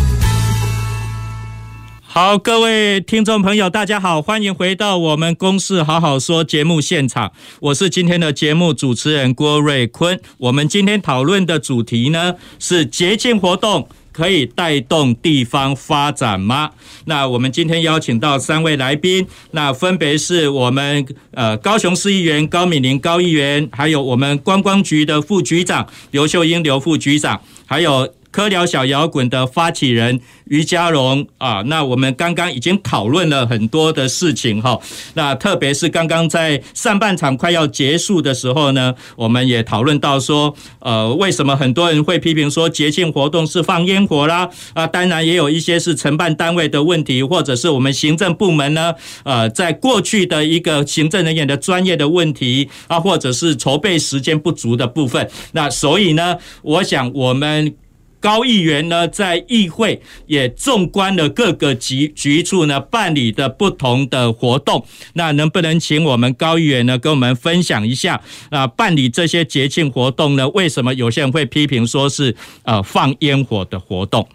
[2.13, 7.31] 好各位听众朋友，大家好，欢迎回到我们《公事好好说》节目现场。
[7.61, 10.19] 我是今天的节目主持人郭瑞坤。
[10.37, 16.71] 我们今天讨论的主题呢是节庆活动可以带动地方发展吗？
[17.05, 28.13] 那我们今天邀请到三位来宾，那分别是我们呃高雄市议员高敏玲高议员，还有我们观光局的副局长刘秀英刘副局长，还有。
[28.31, 34.79] 科聊小摇滚的发起人于嘉荣啊，那我们刚刚已经讨论了很多的事情哈，
[35.15, 44.49] 那特别是刚刚在上半场快要结束的时候呢，我们也讨论到说，呃，为什么很多人会批评说节庆活动是放烟火啦？
[44.73, 55.29] 啊，当然也有一些是承办单位的问题，或者是我们行政部门呢，呃，在过去的一个行政人员的专业的问题啊，或者是筹备时间不足的部分。
[55.51, 57.75] 那所以呢，我想我们。
[58.21, 68.65] 高议员呢，在议会也纵观了各个局局处呢办理的不同的活动，那能不能请我们高议员呢跟我们分享一下啊？
[68.67, 74.27] 办理这些节庆活动呢，为什么有些人会批评说是呃放烟火的活动？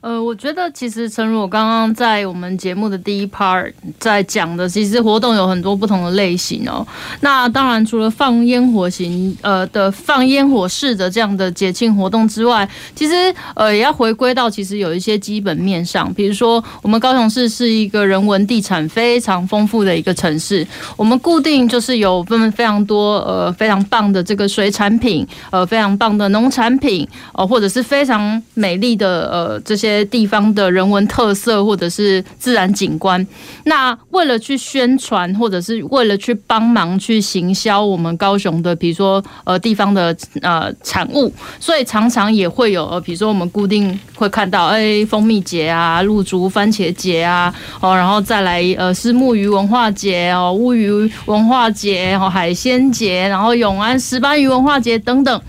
[0.00, 6.86] 呃，我觉得其实诚如我刚刚在我们节目的第一 part 在讲的，其实活动有很多不同的类型哦。
[7.20, 20.64] 那当然，除了放烟火型呃的放烟火式的这样的节庆活动之外，其实呃也要回归到其实有一些基本面上，比如说我们高雄市是一个人文地产非常丰富的一个城市，
[20.96, 29.87] 我们固定就是有分非常多呃非常棒的这个水产品，呃非常棒的农产品，呃或者是非常美丽的呃这些。
[29.88, 33.26] 些地方的人文特色或者是自然景观，
[33.64, 50.90] 那为了去宣传或者是为了去帮忙去行销我们高雄的，比如说呃地方的呃产物，所以常常也会有呃比如说我们固定会看到哎蜂蜜节啊、露竹番茄节啊，哦然后再来呃是木鱼文化节哦、乌鱼
[51.26, 55.40] 文化节、哦海鲜节，然后永安石斑鱼文化节等等。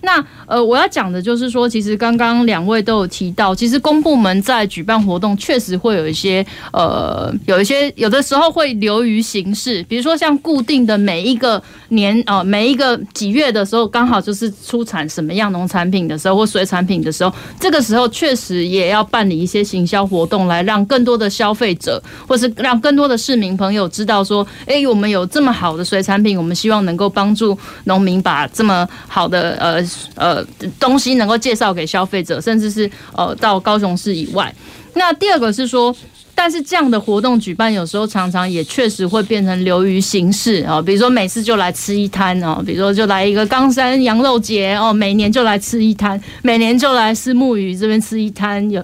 [0.00, 29.84] 那呃，我要讲的就是说，其实刚刚两位都有提到，其实公部门在举办活动，确实会有一些呃，有一些有的时候会流于形式，比如说像固定的每一个年呃，每一个几月的时候，刚好就是出产什么样农产品的时候或水产品的时候，这个时候确实也要办理一些行销活动，来让更多的消费者或是让更多的市民朋友知道说，哎，我们有这么好的水产品，我们希望能够帮助农民把这么好的呃。
[30.16, 30.33] 呃，
[30.80, 34.54] 东西能够介绍给消费者，甚至是呃到高雄市以外。
[34.94, 35.94] 那第二个是说，
[36.34, 48.82] 但是这样的活动举办，有时候常常也确实会变成流于形式啊，比如说每次就来吃一摊哦，比如说就来一个冈山羊肉节哦，每年就来吃一摊，每年就来虱目鱼这边吃一摊，有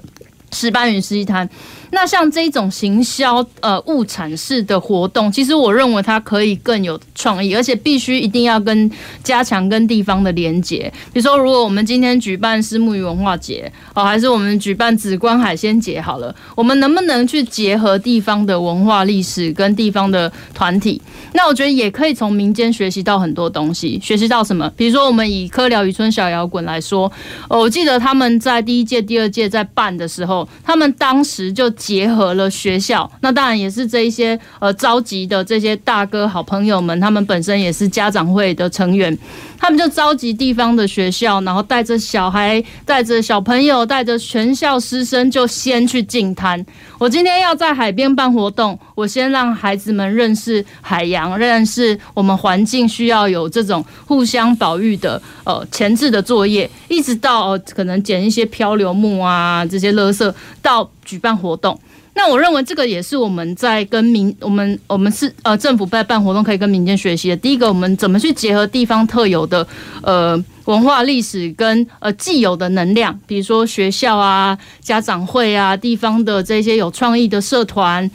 [0.53, 1.49] 石斑鱼吃一摊。
[1.93, 8.91] 那像这种行销呃物产式的活动，其实我认为它可以更有创意，而且必须一定要跟
[9.25, 10.91] 加强跟地方的连结。
[11.13, 21.03] 比如说，如果我们今天举办虱目鱼文化节，哦，还是我们举办紫光海鲜节好了，我们能不能去结合地方的文化历史跟地方的团体？
[21.33, 23.99] 那我觉得也可以从民间学习到很多东西。
[24.01, 24.71] 学习到什么？
[24.77, 27.11] 比如说，我们以科寮渔村小摇滚来说，
[27.49, 31.69] 哦，我记得他们在第一届、第二届在办的时候，他们当时就。
[31.81, 39.19] 结合了学校，那当然也是这一些呃召集的这些大哥好朋友们，他们本身也是家长会的成员，
[39.59, 46.63] 他们就召集地方的学校，然后带着小孩、带着小朋友、带着全校师生，就先去净滩。
[46.99, 61.77] 我今天要在海边办活动，我先让孩子们认识海洋，认识我们环境，需要有这种互相保育的呃前置的作业，一直到、呃、可能捡一些漂流木啊这些垃圾到举办活动。
[62.15, 67.37] 那我认为这个也是我们在跟民我们我们是呃政府在办活动可以跟民间学习的。
[67.37, 69.67] 第一个，我们怎么去结合地方特有的
[70.03, 78.09] 呃文化历史跟呃既有的能量，比如说学校啊、家长会啊、地方的这些有创意的社团。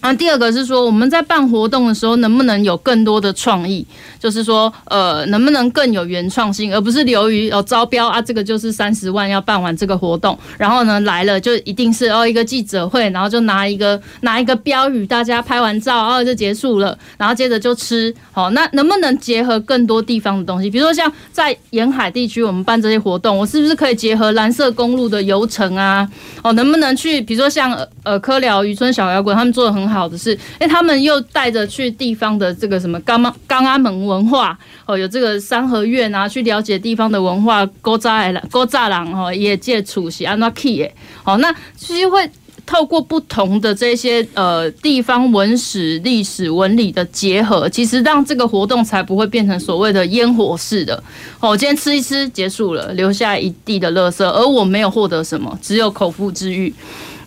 [0.00, 3.84] 那第二个是说，我们在办活动的时候，能不能有更多的创意？
[4.18, 18.14] 就是说，呃，能不能更有原创性，而不是流于哦招标啊，这个就是三十万要办完这个活动，然后呢来了就一定是哦一个记者会，然后就拿一个拿一个标语，大家拍完照哦就结束了，然后接着就吃。
[18.32, 20.70] 好，那能不能结合更多地方的东西？
[20.70, 26.08] 比如说像在沿海地区，我们办这些活动，我是不是可以结合蓝色公路的游程啊？
[26.42, 27.20] 哦，能不能去？
[27.20, 30.08] 比如说像呃科寮渔村小摇滚，他们做的很好。
[30.08, 37.68] 的是，哎，他们又带着去地方的这个什么刚刚刚安门文化哦，有这个三合院啊，去了解地方的文化。
[37.80, 42.28] 勾扎了勾扎郎哦，也借出席安那 key 哎，好，那其实会
[42.66, 51.02] 透过不同的这些呃地方文史、历史、文理的结合，其实让这个活动才不会变成所谓的烟火式的
[51.40, 51.56] 哦。
[51.56, 56.72] 今天吃一吃结束了，留下一地的垃圾，而我没有获得什么，只有口腹之欲。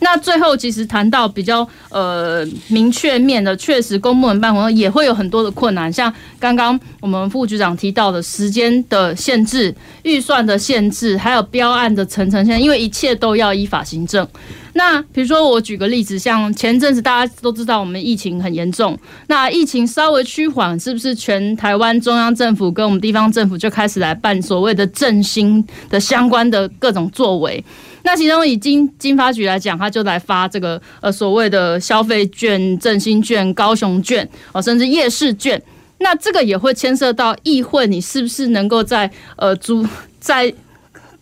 [0.04, 14.28] 那最后，其实谈到比较呃明确面的，确实公部门办公也会有很多的困难，像刚刚我们副局长提到的时间的限制、预算的限制，还有标案的层层限，因为一切都要依法行政。
[14.74, 18.98] 那比如说，我举个例子，像前阵子大家都知道我们疫情很严重，
[19.28, 27.64] 那疫情稍微趋缓，是不是全台湾中央政府跟我们地方政府就开始来办所谓的振兴的相关的各种作为？
[28.04, 35.62] 那其中以金金发局来讲，他就来发这个呃所谓的消费券、振兴券、高雄券哦，甚至夜市券。
[36.00, 39.86] 那这个也会牵涉到议会，你是不是能够在呃租
[40.20, 40.52] 在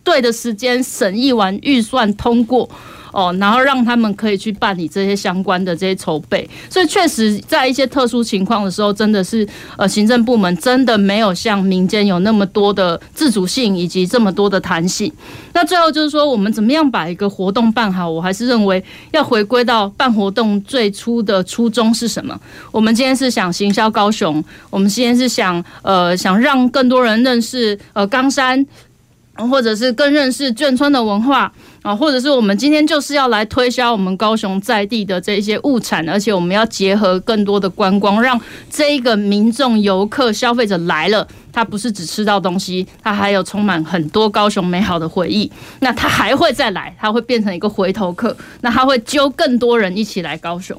[0.02, 2.68] 对的时间审议完预算通过？
[3.12, 9.46] 哦，然后让他们可以去办理这些相关的这些筹备，所以确实在一些特殊情况的时候，真的是
[9.76, 15.12] 呃行政部门真的没有像民间有那么多的自主性以及这么多的弹性。
[15.52, 18.08] 那最后就是说，我们怎么样把一个活动办好？
[18.08, 18.82] 我还是认为
[19.12, 22.38] 要回归到办活动最初的初衷是什么？
[22.70, 28.64] 我们今天是想行销高雄，我们今天是想呃想让更多人认识呃冈山，
[29.36, 31.52] 或者是更认识眷村的文化。
[31.82, 45.50] 啊，或者是我们今天就是要来推销我们高雄在地的这些物产，而且我们要结合更多的观光，让这一个民众、游客、消费者来了，他不是只吃到东西，他还有充满很多高雄美好的回忆。
[45.78, 50.78] 那他还会再来，他会变成一个回头客，那他会揪更多人一起来高雄。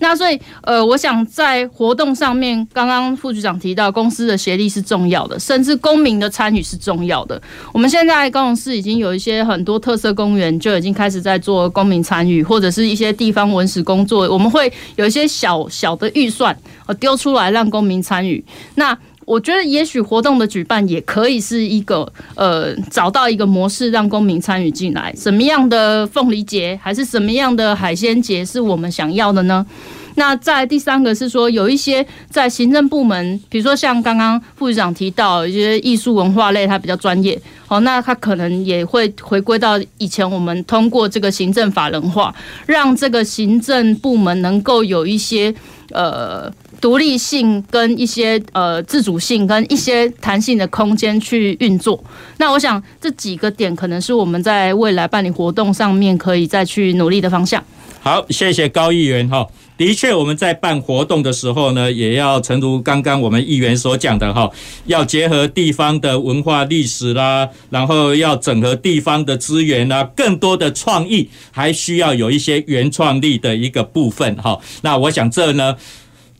[0.00, 7.40] 那所以，呃，我想在活动上面，刚刚副局长提到，公司的协力是重要的，甚至公民的参与是重要的。
[7.72, 18.44] 我们现在高雄市已经有一些很多特色公园就已经开始在做公民参与，或者是一些地方文史工作，我们会有一些小小的预算，呃，丢出来让公民参与。
[18.76, 18.96] 那
[19.28, 25.14] 我觉得，也许活动的举办也可以是一个，呃，找到一个模式，让公民参与进来。
[25.14, 29.66] 什么样的凤梨节，还是什么样的海鲜节，是我们想要的呢？
[30.14, 45.54] 那在第三个是说，有一些在行政部门，比如说像刚刚副局长提到一些艺术文化类，他比较专业，哦，那他可能也会回归到以前我们通过这个行政法人化，让这个行政部门能够有一些
[45.90, 46.50] 呃。
[46.80, 52.02] 独立性跟一些呃自主性跟一些弹性的空间去运作，
[52.36, 57.62] 那我想这几个点可能是我们在未来办理活动上面可以再去努力的方向。
[58.00, 59.46] 好，谢谢高议员哈。
[59.76, 64.50] 的确，我们在办活动的时候呢，也要诚如刚刚我们议员所讲的哈，
[64.86, 74.58] 要结合地方的文化历史啦，然后要整合地方的资源啦，更多的创意，还需要有一些原创力的一个部分哈。
[74.82, 75.76] 那我想这呢，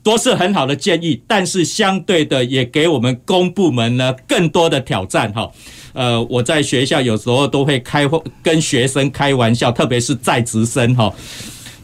[0.03, 5.51] 都是很好的建议，但是相对的也给我们公部门呢更多的挑战哈。
[5.93, 8.07] 呃，我在学校有时候都会开
[8.43, 11.13] 跟学生开玩笑，特别是在职生哈。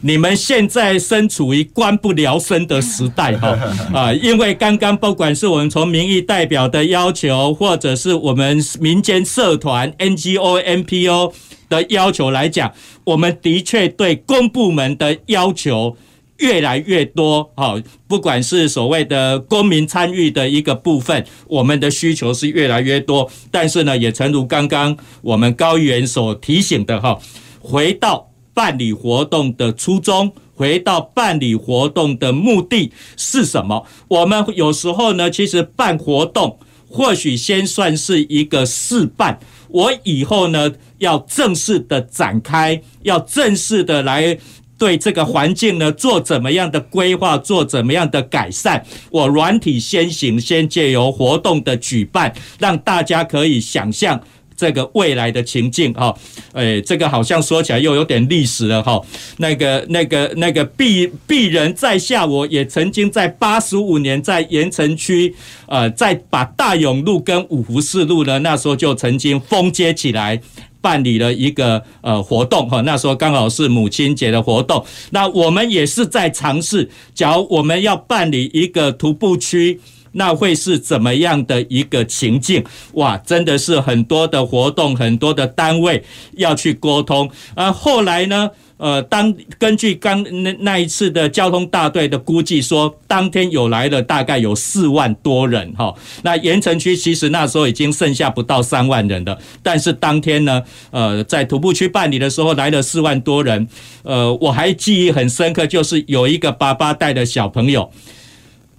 [0.01, 3.57] 你们现在身处于官不聊生的时代，哈
[3.91, 11.33] 啊，因为刚刚不管是我们从民意代表的要求，或者是我们民间社团 NGO、NPO
[11.69, 12.71] 的要求来讲，
[13.03, 15.97] 我们的确对公部门的要求
[16.37, 27.19] 越来越多，哈，不管是所谓的公民参与的一个部分，我们的需求是越来越多，但是呢，也诚如刚刚我们高议员所提醒的，哈，
[27.59, 28.31] 回到。
[28.55, 33.85] 办理活动的初衷，回到办理活动的目的是什么？
[34.07, 36.57] 我们有时候呢，其实办活动
[36.89, 44.37] 或许先算是一个试办，我以后呢要正式的展开，要正式的来
[44.77, 48.85] 对这个环境呢做怎么样的规划，做怎么样的改善。
[49.11, 54.21] 我软体先行，先借由活动的举办，让大家可以想象。
[54.57, 56.15] 这个未来的情境哈，
[56.53, 59.01] 哎，这个好像说起来又有点历史了哈。
[59.39, 65.35] 那个、那个、那个鄙鄙人在下，我也曾经在八十五年在盐城区，
[65.67, 70.41] 呃，在把大勇路跟五福四路呢，那时候就曾经封街起来，
[70.85, 72.81] 办理了一个呃活动哈。
[72.81, 79.79] 那时候刚好是母亲节的活动，那我们也是在尝试，假如我们要办理一个徒步区。
[80.17, 82.63] 那会是怎么样的一个情境？
[82.93, 86.01] 哇，真的是很多的活动，很多的单位
[86.37, 87.29] 要去沟通。
[87.53, 95.93] 而后来呢，呃，当根据刚那那一次的交通大队的估计说，当天有来了大概有四万多人哈。
[96.23, 100.61] 那盐城区其实那时候已经剩下不到三万人了，但是当天呢，
[100.91, 103.67] 呃，在徒步区办理的时候来了四万多人。
[104.03, 107.89] 呃，我还记忆很深刻，就是有一个爸爸带的小朋友。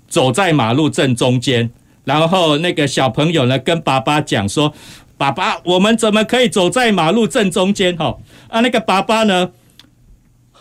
[0.09, 1.69] 走在马路正中间，
[2.05, 4.73] 然后那个小朋友呢跟爸爸讲说
[5.19, 8.17] ：“爸爸，我们怎么可以走在马路正中间？”哈
[8.49, 9.51] 啊，那个爸爸呢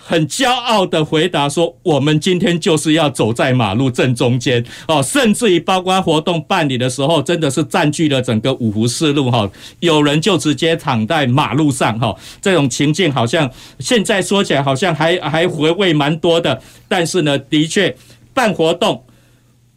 [0.08, 4.64] 很骄傲的回答说：“我们今天就是要走在马路正中间。
[4.88, 9.49] 哦，甚至于包括活动办理的时候，真的是占据了整个五福四路哈，
[9.80, 13.49] 有人就直接躺在马路上哈，这种情境好像
[13.80, 17.97] 现在说起来好像还还回味蛮多的，但是呢，的确
[18.34, 19.03] 办活动。”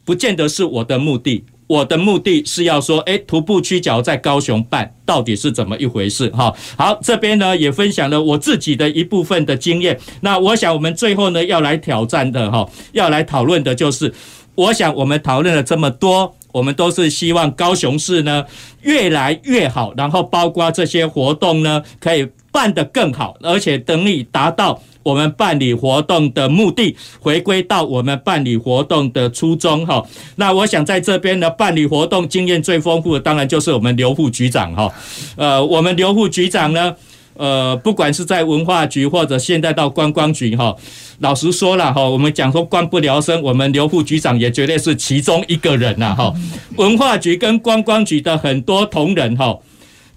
[0.05, 6.29] 不见得是我的目的，我的目的是要说，诶，徒步区角在高雄办到底是怎么一回事？
[6.31, 10.01] 哈，好，这边呢也分享了我自己的一部分的经验。
[10.23, 14.13] 那我想我们最后呢要来挑战的哈，要来讨论的就是，
[14.55, 18.45] 我想我们讨论了这么多，我们都是希望高雄市呢
[18.81, 24.83] 越来越好，然后包括这些活动呢可以办得更好，而且等你达到。
[25.03, 30.05] 我们办理活动的目的，回归到我们办理活动的初衷哈。
[30.37, 34.93] 那我想在这边呢，办理活动经验最丰富的，当然就是我们刘副局长哈。
[35.37, 36.95] 呃，我们刘副局长呢，
[37.35, 40.75] 呃，不管是在文化局或者现在到观光局哈，
[41.21, 46.35] 老实说了哈，我们讲说官不聊生，我们刘副局长也绝对是其中一个人呐哈。
[46.77, 49.59] 文化局跟观光局的很多同仁哈。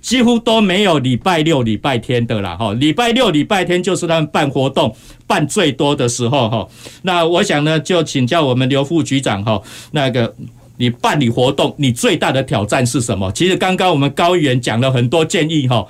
[0.01, 2.73] 几乎都没有礼拜六、礼拜天的啦，哈！
[2.73, 4.93] 礼拜六、礼拜天就是他们办活动
[5.27, 6.67] 办最多的时候，哈。
[7.03, 10.33] 那我想呢，就请教我们刘副局长，哈，那个
[10.77, 13.31] 你办理活动，你最大的挑战是什么？
[13.31, 15.85] 其实刚刚我们高议员讲了很多建议，哈，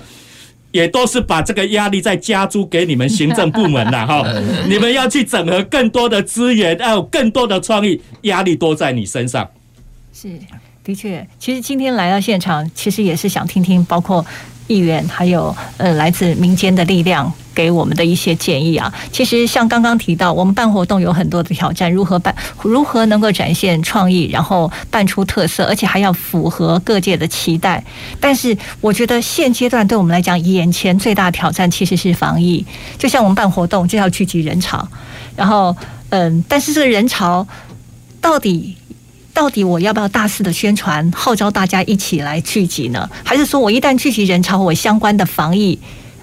[0.72, 4.22] 也都是把这个压力再加诸给你们行政部门了，哈。
[4.68, 9.48] 你们要去整合更多的资源，还有更多的创意，压力都在你身上。
[10.12, 10.28] 是。
[10.84, 14.24] 的确，其实今天来到现场，其实也是想听听，包括
[14.66, 18.92] 议员还有呃来自民间的力量给我们的一些建议啊。
[19.12, 27.82] 其实像刚刚提到，我们办活动有很多的挑战，如何办，如何能够展现创意，然后办出特色，而且还要符合各界的期待。
[28.18, 32.66] 但是我觉得现阶段对我们来讲，眼前最大挑战其实是防疫。
[32.98, 34.84] 就像我们办活动就要聚集人潮，
[35.36, 35.76] 然后
[36.08, 37.46] 嗯，但是这个人潮
[38.20, 38.76] 到底？
[39.34, 43.08] 到底我要不要大肆的宣传，号召大家一起来聚集呢？
[43.24, 45.78] 还是说我一旦聚集人潮，我相关的防疫，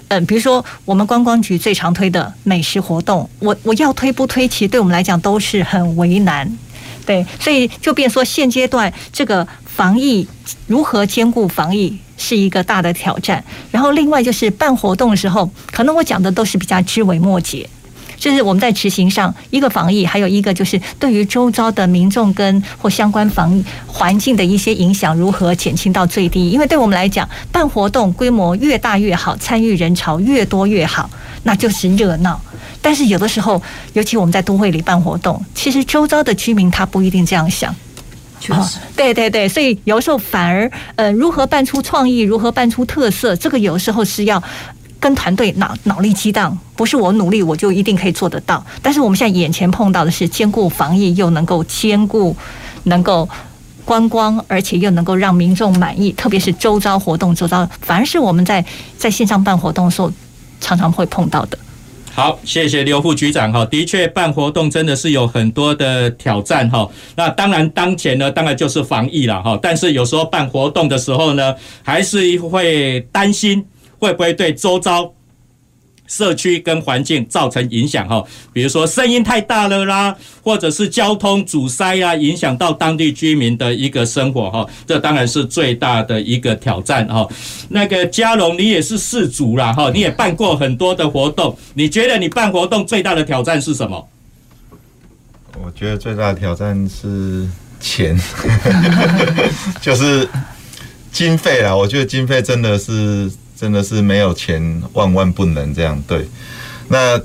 [0.08, 6.50] 嗯，比如说我们观光局最常推的美食活动，我我要推不推，其实对我们来讲都是很为难，
[7.04, 10.26] 对，所以就变说现阶段这个防疫
[10.68, 13.42] 如何兼顾防疫是一个大的挑战。
[13.72, 17.68] 然后另外就是办活动的时候，可能我讲的都是比较枝微末节。
[18.20, 26.50] 就是我们在执行上，一个防疫，还有一个就是对于周遭的民众跟或相关防疫环境的一些影响，如何减轻到最低？
[26.50, 31.08] 因为对我们来讲，办活动规模越大越好，参与人潮越多越好，
[31.44, 32.38] 那就是热闹。
[32.82, 33.60] 但是有的时候，
[33.94, 37.74] 尤其我们在都会里办活动，其实周遭的居民他不一定这样想。
[38.38, 44.42] 确实，对对对，所以有时候反而，呃，如何办出创意，如何办出特色，这个有时候是要
[45.00, 48.64] 跟团队脑脑力激荡，不是我努力我就一定可以做得到。
[48.82, 52.36] 但是我们现在眼前碰到的是兼顾防疫，又能够兼顾
[52.84, 53.28] 能够
[53.84, 58.64] 观光，而且又能够让民众满意，特别是周遭活动周遭，反而是我们在
[58.98, 60.12] 在线上办活动的时候
[60.60, 61.58] 常常会碰到的。
[62.12, 63.64] 好，谢谢刘副局长哈。
[63.64, 66.86] 的确，办活动真的是有很多的挑战哈。
[67.16, 69.58] 那当然，当前呢，当然就是防疫了哈。
[69.62, 73.64] 但是有时候办活动的时候呢，还是会担心
[74.00, 75.12] 会不会对周遭。
[76.08, 78.20] 社区跟环境造成影响哈，
[78.52, 87.24] 比如说声音太大了啦，或者是交通阻塞啊，影响到当地居民的一个生活哈，这当然是最大的一个挑战哈。
[87.68, 94.08] 那个嘉龙，你也是事主啦哈，你也办过很多的活动，你觉得你办活动最大的挑战是什么？
[95.64, 97.48] 我觉得最大的挑战是
[97.78, 98.18] 钱，
[99.80, 100.28] 就是
[101.12, 101.76] 经费啦。
[101.76, 103.30] 我觉得经费真的是。
[103.60, 106.02] 真的是没有钱，万万不能这样。
[106.08, 106.26] 对，
[106.88, 107.20] 那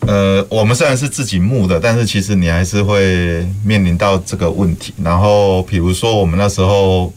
[0.00, 4.92] 呃，我们虽然是自己募的，但是其实你还是会面临到这个问题。
[5.02, 7.10] 然后，比如说我们那时候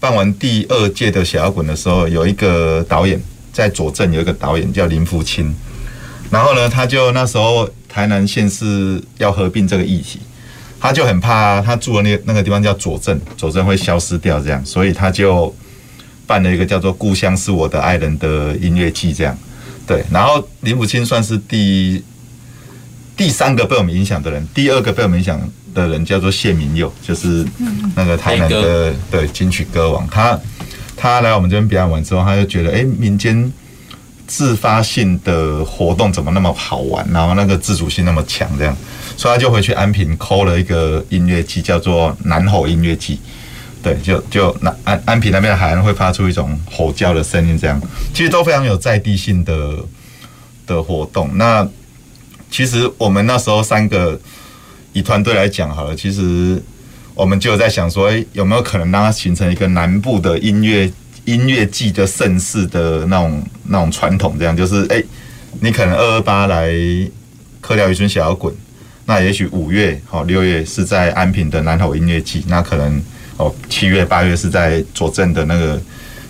[0.00, 3.22] 办完第二届的小摇滚的时候，有一个导演
[3.52, 5.54] 在左镇，有一个导演叫林福清。
[6.30, 10.18] 然后呢，他就那时候台南县市要合并这个议题，
[10.80, 15.54] 他就很怕他住的那个那个地方叫左镇，左镇会消失掉这样，所以他就。
[16.26, 19.36] 办了一个叫做《故乡是我的爱人》的音乐季，这样
[19.86, 20.04] 对。
[20.10, 22.02] 然后林福清算是第
[23.16, 25.40] 第三个被我们影响的人，第二个被我们影响
[25.74, 27.44] 的人叫做谢明佑，就是
[27.94, 30.08] 那个台南的对金曲歌王。
[30.08, 30.38] 他
[30.96, 33.52] 他来我们这边表演完之后，他就觉得，哎，民间
[34.26, 38.76] 自发性的活动怎么那么好玩，然后那个自主性那么强，这样，
[39.16, 43.20] 所以他就回去安平抠了一个音乐季，叫做南吼音乐季。
[43.84, 47.78] 对，就就那安安平那边的海岸会发出一种吼叫的声音，这样
[48.14, 49.76] 其实都非常有在地性的
[50.66, 51.28] 的活动。
[51.36, 51.68] 那
[52.50, 54.18] 其实我们那时候三个
[54.94, 56.62] 以团队来讲好了，其实
[57.14, 60.90] 我们就有在想说，哎，有没有可能让它形成一个南部的音乐
[61.26, 64.38] 音乐季的盛世的那种那种传统？
[64.38, 65.02] 这样就是，哎，
[65.60, 66.72] 你可能二二八来
[67.60, 68.54] 科寮渔村小摇滚，
[69.04, 73.02] 那也许五月好六月是在安平的南吼音乐季，那可能。
[73.36, 75.80] 哦，七月八月是在左镇的那个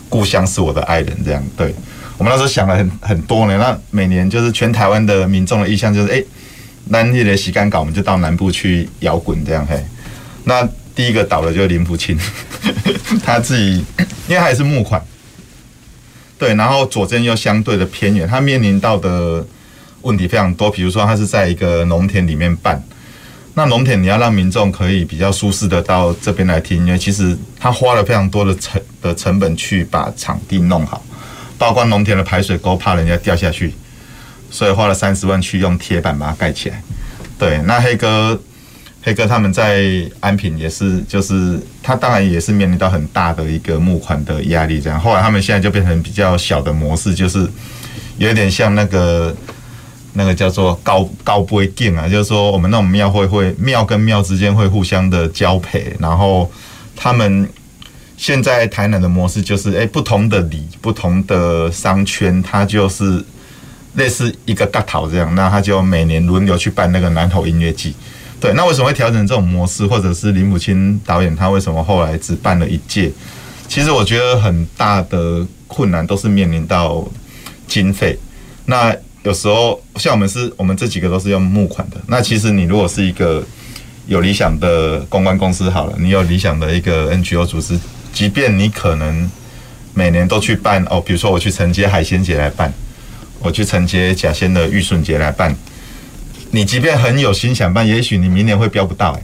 [0.08, 1.44] 故乡是我的爱人，这样。
[1.56, 1.74] 对，
[2.16, 6.24] 我们那时候想了很很多年，那每年就是全台湾的民众的意向就是，哎，
[6.88, 9.66] 南夜的洗干搞，我们就到南部去摇滚这样。
[9.66, 9.84] 嘿，
[10.44, 12.18] 那第一个倒的就是林福清，
[13.22, 13.84] 他自己
[14.26, 15.02] 因为他也是募款，
[16.38, 19.46] 对，然后左镇又相对的偏远，他面临到的
[20.00, 22.82] 问题非常多，比如说他是在一个农田里面办。
[23.56, 31.00] 那农田你要让民众可以比较舒适的到这边来听，因为其实他花了非常多的成的成本去把场地弄好，
[31.56, 33.72] 包括农田的排水沟怕人家掉下去，
[34.50, 36.82] 所以花了三十万去用铁板把它盖起来。
[37.38, 38.36] 对，那黑哥
[39.02, 39.84] 黑哥他们在
[40.18, 44.98] 安平也是，就是他当然也是面临到很大的一个募款的压力，这样。
[44.98, 47.48] 后来他们现在就变成比较小的模式，就是
[48.18, 49.32] 有点像那个。
[50.14, 56.50] 那个叫做高高杯镜啊，就是说我们那种庙会会庙跟庙之间会互相的交配，然后
[56.96, 57.48] 他们
[58.16, 63.22] 现在台南的模式就是，哎，不同的里、不同的商圈，它就是
[63.94, 67.94] 类似一个大头这样，那他就每年轮流去办那个南投音乐季。
[68.40, 73.10] 对，那为什么会调整这种模式，或者是林母亲导演他为什么后来只办了一届？
[73.66, 77.04] 其实我觉得很大的困难都是面临到
[77.66, 78.18] 经费。
[78.66, 78.94] 那
[79.24, 81.96] 有时候像我们是，我们这几个都是用募款的。
[82.06, 83.42] 那其实你如果是一个
[84.06, 87.78] 有理想的公关公司好了，你有理想的一个 NGO 组织，
[88.12, 89.30] 即便你可能
[89.94, 92.70] 每年都去办哦，比如说我去承接海鲜节来办，
[93.40, 95.56] 我去承接甲仙的玉顺节来办，
[96.50, 99.22] 你即便很有心想办，也许你明年会标不到，欸，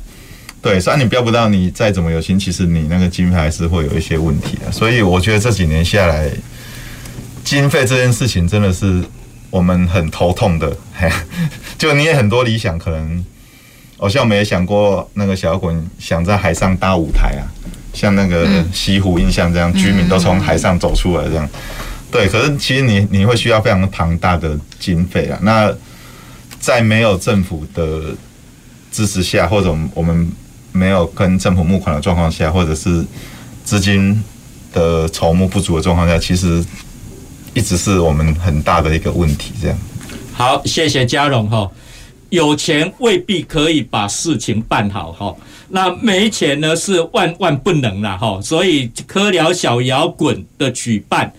[0.62, 4.72] 对，虽然你标不到，你再怎么有心，其实你那个经费还是会有一些问题的。
[4.72, 6.30] 所以我觉得这几年下来，
[7.44, 9.04] 经费这件事情真的是。
[9.50, 10.74] 我们很头痛的，
[11.76, 13.24] 就你也很多理想，可能，
[13.98, 17.42] 好像我们也想过那个小摇滚想在海上搭舞台啊，
[17.92, 21.48] 像那个西湖印象这样，居民都从海上走出来这样，
[22.10, 22.28] 对。
[22.28, 25.38] 可是其实你你会需要非常庞大的经费啊。
[25.42, 25.72] 那
[26.60, 28.14] 在没有政府的
[28.92, 30.30] 支持下，或者我们
[30.72, 33.04] 没有跟政府募款的状况下，或者是
[33.64, 34.22] 资金
[34.72, 36.64] 的筹募不足的状况下，其实
[37.54, 39.52] 一直是我们很大的一个问题。
[39.60, 39.78] 这样。
[40.32, 41.70] 好，谢谢嘉荣哈。
[42.30, 45.34] 有钱未必可以把事情办好哈，
[45.68, 48.40] 那没钱呢是万万不能啦哈。
[48.40, 51.32] 所以科聊小摇滚的举办，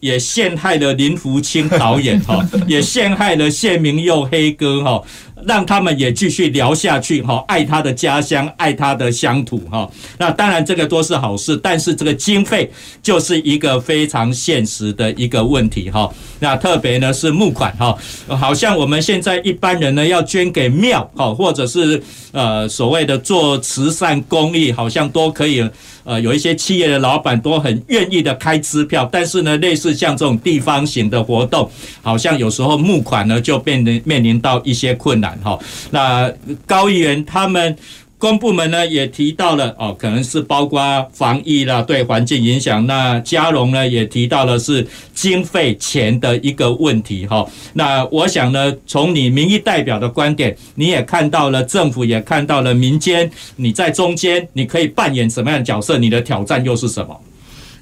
[0.00, 5.00] 也陷害了林福清导演哈， 也陷害了谢明佑黑哥哈。
[5.46, 9.90] 让他们也继续聊下去哈，爱他的家乡，爱他的乡土哈。
[10.18, 12.70] 那当然这个都是好事，但是这个经费
[13.02, 16.12] 就是一个非常现实的一个问题哈。
[16.40, 17.96] 那特别呢是募款哈，
[18.28, 25.68] 好像我们现在一般人呢要捐给庙哈，或者是呃所谓的做慈善公益，好像都可以。
[26.06, 31.66] 呃，有一些企业的老板都很愿意的开支票，但是呢，类似像这种地方型的活动，
[32.02, 35.58] 好像有时候募款呢就变得面临到一些困难哈。
[35.90, 36.32] 那
[36.66, 37.76] 高议员他们。
[38.16, 40.80] 公部门呢也提到了哦，可能是包括
[41.12, 42.86] 防疫啦，对环境影响。
[42.86, 47.46] 那嘉荣呢也提到了是经费钱的一个问题哈。
[47.74, 55.98] 那我想呢，从你民意代表的观点，你也看到了政府，也看到了民间，你在中间，你可以扮演什么样的角色？
[55.98, 57.20] 你的挑战又是什么？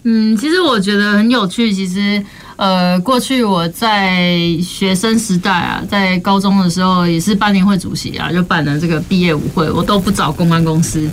[0.05, 1.73] 嗯，其实我觉得很有趣。
[1.73, 2.21] 其实，
[2.57, 11.11] 呃，过去我在学生时代啊，在高中的时候也是班联会主席啊，就办了这个毕业舞会，我都不找公关公司。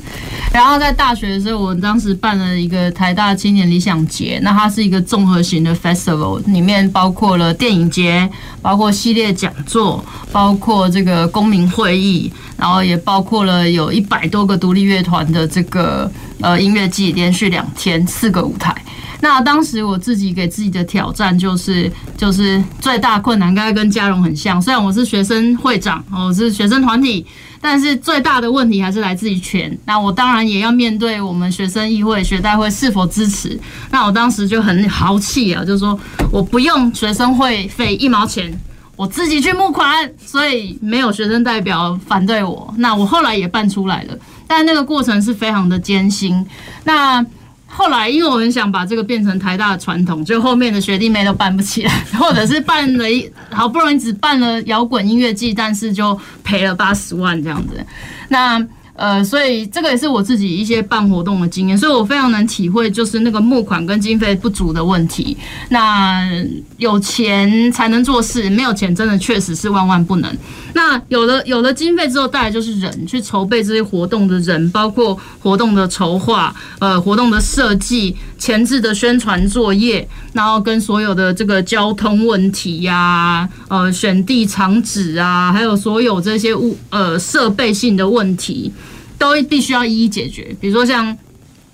[0.53, 8.29] 然后在大学的时候，我当时办了一个台大青年理想节，那它是一个综合型的 festival，里面包括了电影节，
[8.61, 16.11] 包括系列讲座，包括这个公民会议，然后也包括了有一百多个独立乐团的这个。
[16.41, 18.73] 呃，音乐季连续两天四个舞台。
[19.21, 24.61] 那当时我自己给自己的挑战就是，就是最大困难，刚才跟嘉荣很像。
[24.61, 27.25] 虽然我是学生会长，我是学生团体，
[27.59, 29.77] 但是最大的问题还是来自于钱。
[29.85, 33.59] 那我当然也要面对我们学生议会、学代会是否支持。
[33.91, 35.99] 那我当时就很豪气啊，就说
[36.31, 38.57] 我不用学生会费一毛钱，
[38.95, 42.73] 我自己去募款，所以没有学生代表反对我。
[42.77, 44.17] 那我后来也办出来了。
[44.47, 46.43] 但那个过程是非常的艰辛。
[46.85, 47.23] 那
[47.69, 57.85] 后来，因为我很想把这个变成台大的传统，就后面的学弟妹都办不起来，或者是办了一好不容易只办了摇滚音乐季，但是就赔了八十万这样子。
[58.27, 58.59] 那
[58.99, 65.37] 呃，所以这个也是我自己一些办活动的经验，所以我非常能体会，就是那个募款跟经费不足的问题。
[65.69, 66.29] 那
[66.77, 70.29] 有钱才能做事，没有钱真的确实是万万不能。
[70.73, 88.71] 那有了有了经费之后，带来就是人去筹备这些活动的人，包括活动的筹划、呃活动的设计、前置的宣传作业，然后跟所有的这个交通问题呀、呃选地场址啊，还有所有这些物呃设备性的问题。
[89.19, 91.15] 都必须要一一解决，比如说像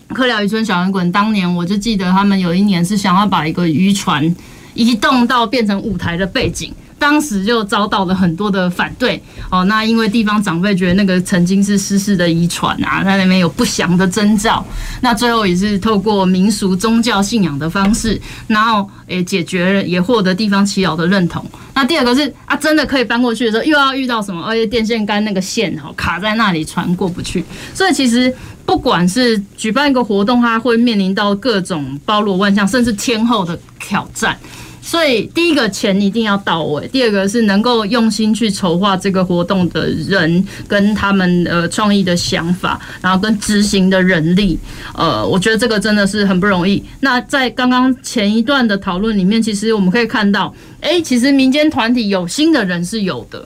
[0.09, 4.35] 科寮渔村小摇滚，当年我就记得他们有一年是想要把一个渔船
[4.73, 6.73] 移动到变成舞台的背景。
[6.97, 9.21] 当时就遭到了很多的反对
[9.51, 14.65] 哦，那因为地方长辈觉得那个曾经是失事的遗传啊，在那边有不祥的征兆，
[15.01, 21.45] 那最后也是透过民俗宗教信仰的方式，然后也解决了，也获得地方耆老的认同。
[21.73, 24.41] 那第二个是啊，真的可以搬过去的时候，又要遇到什么？
[24.43, 27.43] 而且电线杆那个线哦卡在那里，船过不去。
[27.73, 28.33] 所以其实
[28.65, 34.37] 不管是举办一个活动，它会面临到各种包罗万象，甚至天后的挑战。
[34.85, 44.59] 所以，第一个钱一定要到位，第二个是能够用心去筹划这个活动的人跟他们呃创意的想法，然后跟执行的人力，
[44.93, 46.83] 呃，我觉得这个真的是很不容易。
[46.99, 53.43] 那在刚刚前一段的讨论里面，其实我们可以看到，诶，其实民间团体有心的人是有的。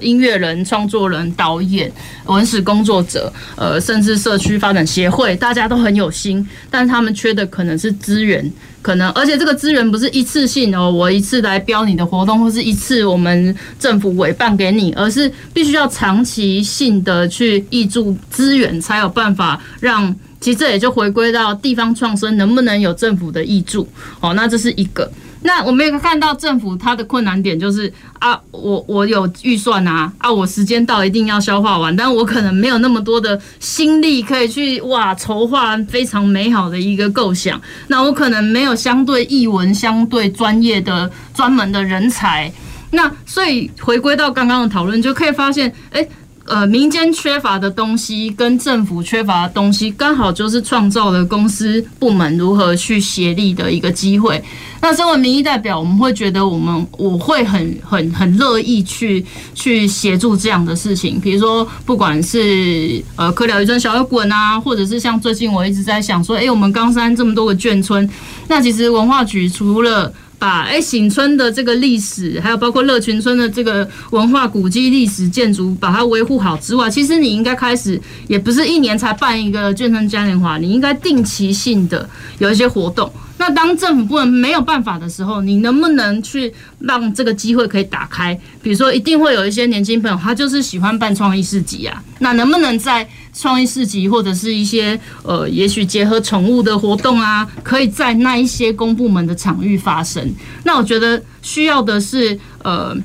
[0.00, 1.90] 音乐人、创作人、导演、
[2.26, 20.14] 文史工作者，呃，甚至社区发展协会，大家都很有心，但他们缺的可能是资源，可能而且这个资源不是一次性哦，我一次来标你的活动，或是一次我们政府委办给你，而是必须要长期性的去挹注资源，才有办法让。
[20.38, 23.88] 其实这也就回归到地方创生能不能有政府的挹注，
[24.20, 25.10] 哦，那这是一个。
[25.46, 37.60] 那我们也看到政府它的困难点就是啊，我我有预算啊，啊，我时间到一定要消化完，但我可能没有那么多的心力可以去哇筹划非常美好的一个构想。
[37.86, 42.52] 那我可能没有相对译文、相对专业的专门的人才。
[42.90, 46.06] 那所以回归到刚刚的讨论，就可以发现，哎。
[46.46, 54.42] 呃，民间缺乏的东西跟政府缺乏的东西，刚好就是创造了公司部门如何去协力的一个机会。
[54.80, 59.24] 那身为民意代表，我们会觉得我们我会很很很乐意去
[59.54, 61.18] 去协助这样的事情。
[61.18, 68.08] 比如说，不管是呃科寮一村小摇滚啊，或者是像最近我一直在想说，哎，我们冈山这么多个眷村，
[68.46, 82.08] 那其实文化局除了把哎醒村的这个历史，还有包括乐群村的这个文化古迹历史建筑，把它维护好之外，其实你应该开始，也不是一年才办一个眷村嘉年华，你应该定期性的
[82.38, 83.10] 有一些活动。
[83.38, 88.34] 那当政府部门没有办法的时候，你能不能去让这个机会可以打开？
[88.62, 92.02] 比如说，一定会有一些年轻朋友，他就是喜欢办创意市集啊。
[92.20, 100.34] 那能不能在创意市集或者是一些呃，也许结合宠物的活动啊，可以在那一些公部门的场域发生？
[100.64, 102.96] 那我觉得需要的是呃，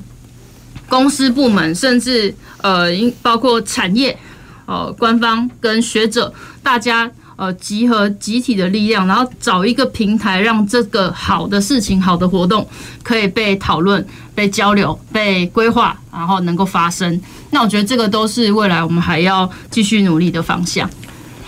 [0.88, 2.88] 公司部门，甚至呃，
[3.20, 4.18] 包括产业、
[4.64, 7.10] 呃，官方跟学者，大家。
[7.36, 12.66] 呃，集合集体的力量，然后找一个平台，让这个好的事情、好的活动
[13.02, 17.20] 可以被讨论、被交流、被规划，然后能够发生。
[17.50, 20.88] 那我觉得这个都是未来我们还要继续努力的方向。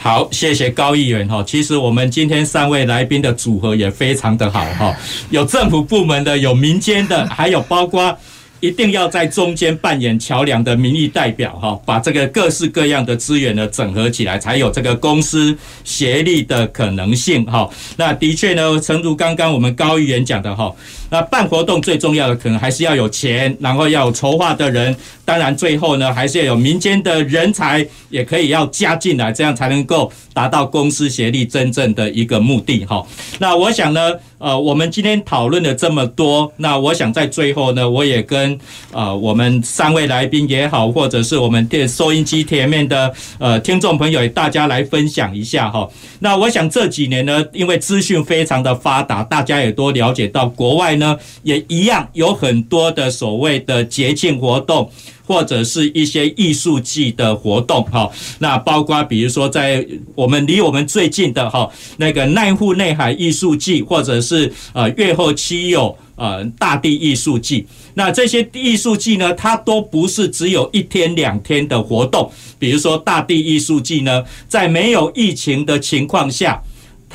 [0.01, 1.43] 好，谢谢高议员哈。
[1.47, 4.95] 其实我们今天三位来宾的组合也非常的好哈，
[5.31, 8.17] 有政府部门的，有民间的，还有包括。
[8.65, 15.55] 一定要在中间扮演桥梁的民意代表哈，把这个各式各样的资源呢整合起来，才有这个公私
[15.85, 17.69] 协力的可能性哈。
[17.99, 20.75] 那的确呢，诚如刚刚我们高议员讲的哈，
[21.11, 24.97] 那办活动最重要的可能还是要有钱，然后要有筹划的人，
[25.27, 33.07] 当然最后呢还是要有民间的人才也可以要加进来，这样才能够达到公私协力真正的一个目的哈。
[33.39, 34.15] 那我想呢。
[34.45, 38.59] 呃，我们今天讨论了这么多，那我想在最后呢，我也跟
[38.93, 45.89] 呃我们三位来宾也好，或者是我们电收音机前面的呃听众朋友，大家来分享一下哈。
[46.19, 54.91] 那我想这几年呢，因为资讯非常的发达，大家也都了解到国外呢也一样有很多的所谓的节庆活动。
[55.27, 76.63] 或者是一些艺术季的活动，哈，那包括比如说在我们离我们最近的哈那个濑户内海艺术季，或者是呃越后妻有呃大地艺术季，那这些艺术季呢，它都不是只有一天两天的活动，比如说大地艺术季呢，在没有疫情的情况下。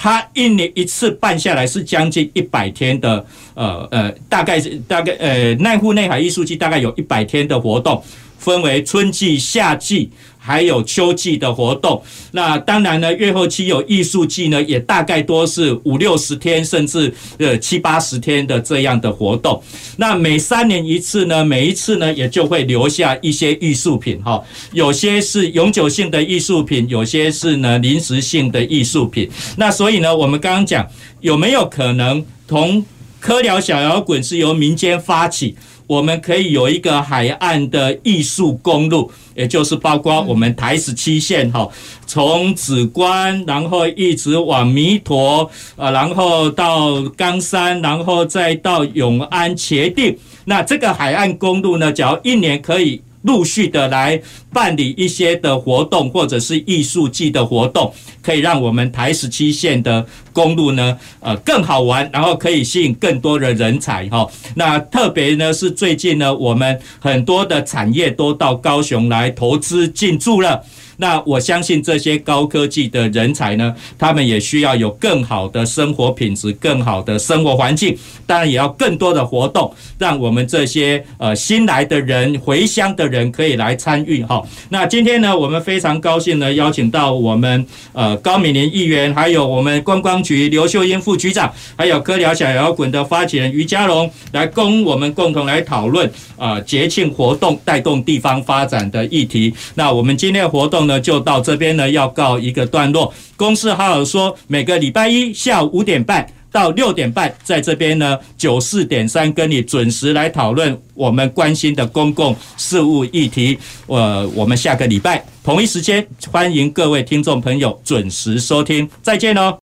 [0.01, 8.01] 他一年一次办下来是将近一百天的，呃呃，大概是大概呃奈户内海艺术季大概有一百天的活动，
[8.37, 10.09] 分为春季、夏季。
[10.41, 19.61] 还有秋季的活动，那当然呢，月后期有艺术季呢，也大概多是五六十天，甚至呃七八十天的这样的活动。
[19.97, 29.29] 那每三年一次呢，每一次呢，也就会留下一些艺术品哈，有些是永久性的艺术品，有些是呢临时性的艺术品。
[29.57, 30.87] 那所以呢，我们刚刚讲
[31.19, 32.83] 有没有可能同
[33.19, 35.55] 科聊小摇滚是由民间发起？
[35.89, 41.67] 我们可以有一个海岸的艺术公路，也就是包括我们台十七线哈，
[42.05, 50.15] 从紫关，然后一直往弥陀，啊，然后到冈山，然后再到永安、茄定。
[50.45, 53.01] 那这个海岸公路呢，只要一年可以。
[53.23, 54.21] 陆续的来
[54.53, 64.27] 办理一些的活动，或者是艺术季的活动，可以让我们台十七线的公路呢，呃，更好玩，然后可以吸引更多的人才哈。
[64.55, 70.63] 那特别呢是最近呢，我们很多的产业都到高雄来投资进驻了。
[71.01, 77.97] 那我相信这些高科技的人才呢，他们也需要有更好的生活品质、更好的生活环境，
[78.27, 84.43] 当然也要更多的活动，让我们这些呃新来的人、回乡的人可以来参与哈。
[84.67, 99.53] 那今天呢，我们非常高兴呢，邀请到我们呃高敏玲议员，还有我们观光局刘秀英副局长，还有柯寮小摇滚的发起人于嘉龙，来跟我们共同来讨论啊节庆活动带动地方发展的议题。
[99.75, 100.88] 那我们今天的活动。
[100.89, 103.13] 那就到这边呢，要告一个段落。
[103.37, 113.55] 公司还有说，每个礼拜一下午五点半到六点半，在这边呢九四点三跟你准时来讨论我们关心的公共事务议题。
[113.85, 119.68] 呃，我们下个礼拜同一时间，欢迎各位听众朋友准时收听，再见哦。